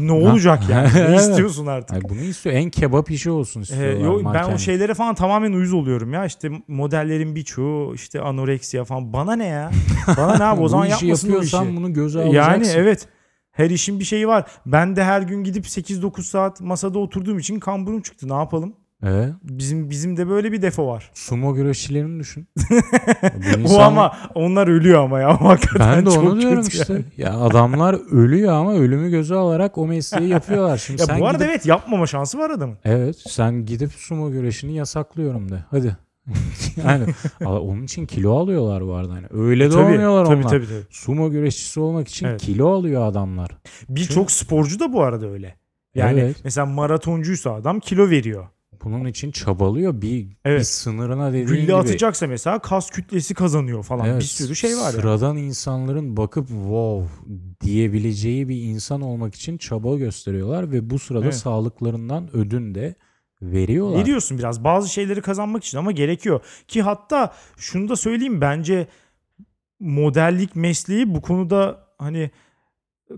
[0.00, 0.88] ne olacak yani?
[1.10, 1.96] ne istiyorsun artık?
[1.96, 2.54] Ay bunu istiyor.
[2.56, 4.00] En kebap işi olsun Ee, istiyorlar.
[4.04, 4.54] yo, ben manken.
[4.54, 6.24] o şeylere falan tamamen uyuz oluyorum ya.
[6.26, 9.12] İşte modellerin birçoğu işte anoreksiya falan.
[9.12, 9.70] Bana ne ya?
[10.16, 10.60] Bana ne abi?
[10.60, 11.76] O zaman bu yapmasın yapıyorsan işi.
[11.76, 12.50] bunu göze alacaksın.
[12.64, 13.08] Yani evet.
[13.52, 14.50] Her işin bir şeyi var.
[14.66, 18.28] Ben de her gün gidip 8-9 saat masada oturduğum için kamburum çıktı.
[18.28, 18.74] Ne yapalım?
[19.02, 19.32] Evet.
[19.42, 21.10] Bizim bizim de böyle bir defo var.
[21.14, 22.48] Sumo güreşçilerini düşün.
[22.58, 25.40] Bu O insan- ama onlar ölüyor ama ya.
[25.40, 26.92] Hakikaten ben de çok onu diyorum işte.
[26.92, 27.04] yani.
[27.16, 30.78] Ya adamlar ölüyor ama ölümü göze alarak o mesleği yapıyorlar.
[30.78, 32.78] Şimdi Ya sen bu arada gidip, evet yapmama şansı var adamın.
[32.84, 35.64] evet sen gidip sumo güreşini yasaklıyorum de.
[35.70, 35.96] Hadi.
[36.86, 37.04] yani
[37.44, 39.14] onun için kilo alıyorlar bu arada.
[39.14, 40.48] Yani öyle de olmuyorlar tabii, onlar.
[40.50, 40.82] tabii, tabii.
[40.90, 42.40] Sumo güreşçisi olmak için Evet.
[42.42, 43.50] kilo alıyor adamlar.
[43.88, 45.56] Birçok sporcu da bu arada öyle.
[45.94, 46.36] Yani Evet.
[46.44, 48.48] mesela maratoncuysa adam kilo veriyor.
[48.84, 49.94] Bunun için çabalıyor.
[49.94, 50.66] Bir, bir Evet.
[50.66, 51.74] sınırına dediğin Gülle gibi.
[51.74, 54.06] atacaksa mesela kas kütlesi kazanıyor falan.
[54.06, 54.92] Evet, bir sürü şey var yani.
[54.92, 57.08] Sıradan insanların bakıp wow
[57.60, 61.34] diyebileceği bir insan olmak için çaba gösteriyorlar ve bu sırada Evet.
[61.34, 62.94] sağlıklarından ödün de
[63.42, 64.00] veriyorlar.
[64.00, 66.40] Veriyorsun biraz bazı şeyleri kazanmak için ama gerekiyor.
[66.68, 68.86] Ki hatta şunu da söyleyeyim bence
[69.80, 72.30] modellik mesleği bu konuda hani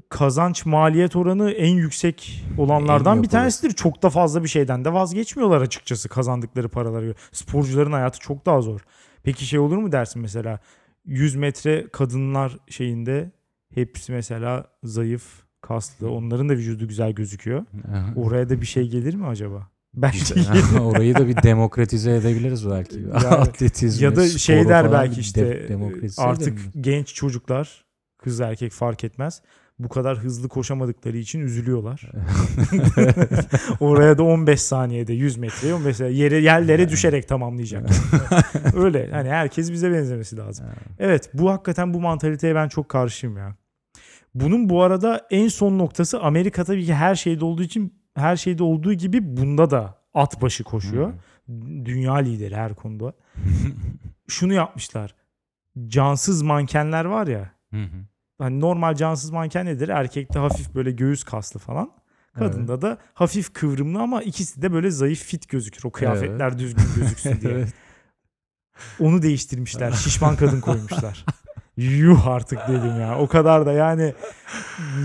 [0.08, 3.70] kazanç maliyet oranı en yüksek olanlardan En bir tanesidir.
[3.74, 7.04] Çok da fazla bir şeyden de vazgeçmiyorlar açıkçası kazandıkları paraları.
[7.04, 7.14] göre.
[7.32, 8.80] Sporcuların hayatı çok daha zor.
[9.22, 10.58] Peki şey olur mu dersin mesela
[11.04, 13.30] 100 metre kadınlar şeyinde
[13.74, 15.24] hepsi mesela zayıf,
[15.60, 16.10] kaslı.
[16.10, 17.64] Onların da vücudu güzel gözüküyor.
[17.88, 18.12] Aha.
[18.16, 19.68] Oraya da bir şey gelir mi acaba?
[19.94, 20.80] Bence gelir.
[20.80, 23.00] orayı da bir demokratize edebiliriz belki.
[23.12, 25.78] Yani Atletizmi, ya da şey der belki işte de-
[26.18, 27.84] artık genç çocuklar
[28.18, 29.42] kız erkek fark etmez
[29.84, 32.10] bu kadar hızlı koşamadıkları için üzülüyorlar.
[33.80, 37.90] Oraya da 15 saniyede 100 metreye mesela yere yerlere düşerek tamamlayacak.
[38.74, 40.66] Öyle hani herkes bize benzemesi lazım.
[40.98, 43.56] Evet bu hakikaten bu mantaliteye ben çok karşıyım ya.
[44.34, 48.62] Bunun bu arada en son noktası Amerika tabii ki her şeyde olduğu için her şeyde
[48.62, 51.12] olduğu gibi bunda da at başı koşuyor.
[51.84, 53.12] Dünya lideri her konuda.
[54.28, 55.14] Şunu yapmışlar.
[55.86, 57.50] Cansız mankenler var ya.
[57.70, 58.11] Hı hı.
[58.42, 59.88] Hani normal cansız manken nedir?
[59.88, 61.90] Erkekte hafif böyle göğüs kaslı falan.
[62.38, 65.84] Kadında da hafif kıvrımlı ama ikisi de böyle zayıf fit gözükür.
[65.84, 67.52] O kıyafetler düzgün gözüksün diye.
[67.52, 67.72] Evet.
[69.00, 69.92] Onu değiştirmişler.
[69.92, 71.24] Şişman kadın koymuşlar.
[71.76, 73.18] Yuh artık dedim ya.
[73.18, 74.14] O kadar da yani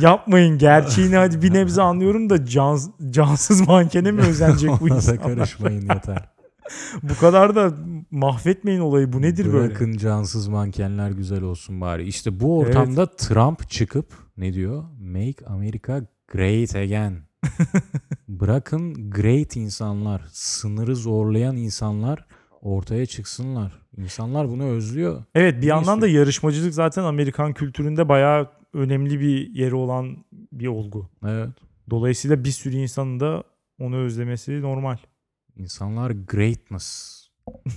[0.02, 2.80] yapmayın gerçeğini hadi bir nebze anlıyorum da can,
[3.10, 5.24] cansız mankene mi özenecek bu insanlar?
[5.24, 6.30] karışmayın yeter.
[7.04, 7.74] Bu kadar da
[8.12, 9.14] mahvetmeyin olayı.
[9.14, 9.70] Bu nedir böyle?
[9.70, 12.08] Bırakın cansız mankenler güzel olsun bari.
[12.08, 14.84] İşte bu ortamda Trump çıkıp ne diyor?
[15.00, 17.28] Make America great again.
[18.28, 22.26] Bırakın great insanlar, sınırı zorlayan insanlar
[22.62, 23.80] ortaya çıksınlar.
[23.98, 25.24] İnsanlar bunu özlüyor.
[25.36, 26.22] Evet bir Ne yandan da istiyor?
[26.22, 30.18] yarışmacılık zaten Amerikan kültüründe bayağı önemli bir yeri olan
[30.52, 31.10] bir olgu.
[31.28, 31.50] Evet.
[31.90, 33.44] Dolayısıyla bir sürü insanın da
[33.80, 34.98] onu özlemesi normal.
[35.58, 37.18] İnsanlar greatness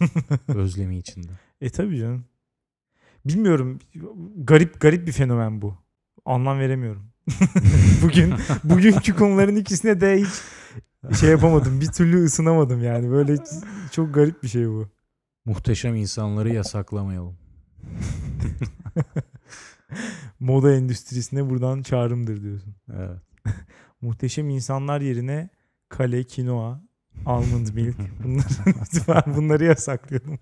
[0.48, 1.32] özlemi içinde.
[1.60, 2.24] E tabii canım.
[3.24, 3.78] Bilmiyorum.
[4.36, 5.78] Garip garip bir fenomen bu.
[6.24, 7.02] Anlam veremiyorum.
[8.02, 10.28] Bugün bugünkü konuların ikisine de hiç
[11.20, 11.80] şey yapamadım.
[11.80, 13.10] Bir türlü ısınamadım yani.
[13.10, 13.36] Böyle
[13.92, 14.88] çok garip bir şey bu.
[15.44, 17.36] Muhteşem insanları yasaklamayalım.
[20.40, 22.74] Moda endüstrisine buradan çağrımdır diyorsun.
[22.92, 23.20] Evet.
[24.00, 25.48] Muhteşem insanlar yerine
[25.88, 26.82] kale, kinoa,
[27.26, 30.38] almond milk bunları, bunları yasaklayalım.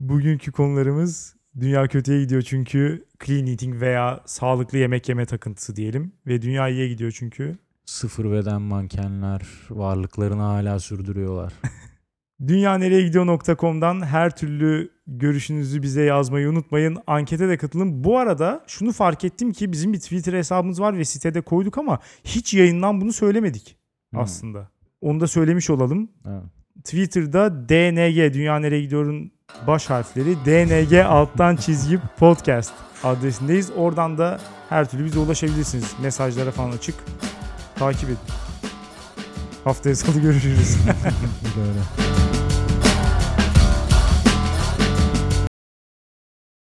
[0.00, 6.12] Bugünkü konularımız dünya kötüye gidiyor çünkü clean eating veya sağlıklı yemek yeme takıntısı diyelim.
[6.26, 11.52] Ve dünya iyiye gidiyor çünkü Sıfır beden mankenler varlıklarını hala sürdürüyorlar.
[12.46, 16.98] dünyanereyegidiyor.com'dan her türlü görüşünüzü bize yazmayı unutmayın.
[17.06, 18.04] Ankete de katılın.
[18.04, 21.98] Bu arada şunu fark ettim ki bizim bir Twitter hesabımız var ve sitede koyduk ama
[22.24, 23.76] hiç yayından bunu söylemedik
[24.58, 24.71] Hmm.
[25.02, 26.08] Onu da söylemiş olalım.
[26.26, 26.42] Evet.
[26.84, 29.32] Twitter'da DNG Dünya Nereye Gidiyor'un
[29.66, 32.72] baş harfleri DNG alttan çizgi podcast
[33.04, 33.70] adresindeyiz.
[33.76, 35.94] Oradan da her türlü bize ulaşabilirsiniz.
[36.02, 36.94] Mesajlara falan açık.
[37.74, 38.18] Takip edin.
[39.64, 40.76] Haftaya salı görüşürüz.
[41.56, 42.21] Böyle.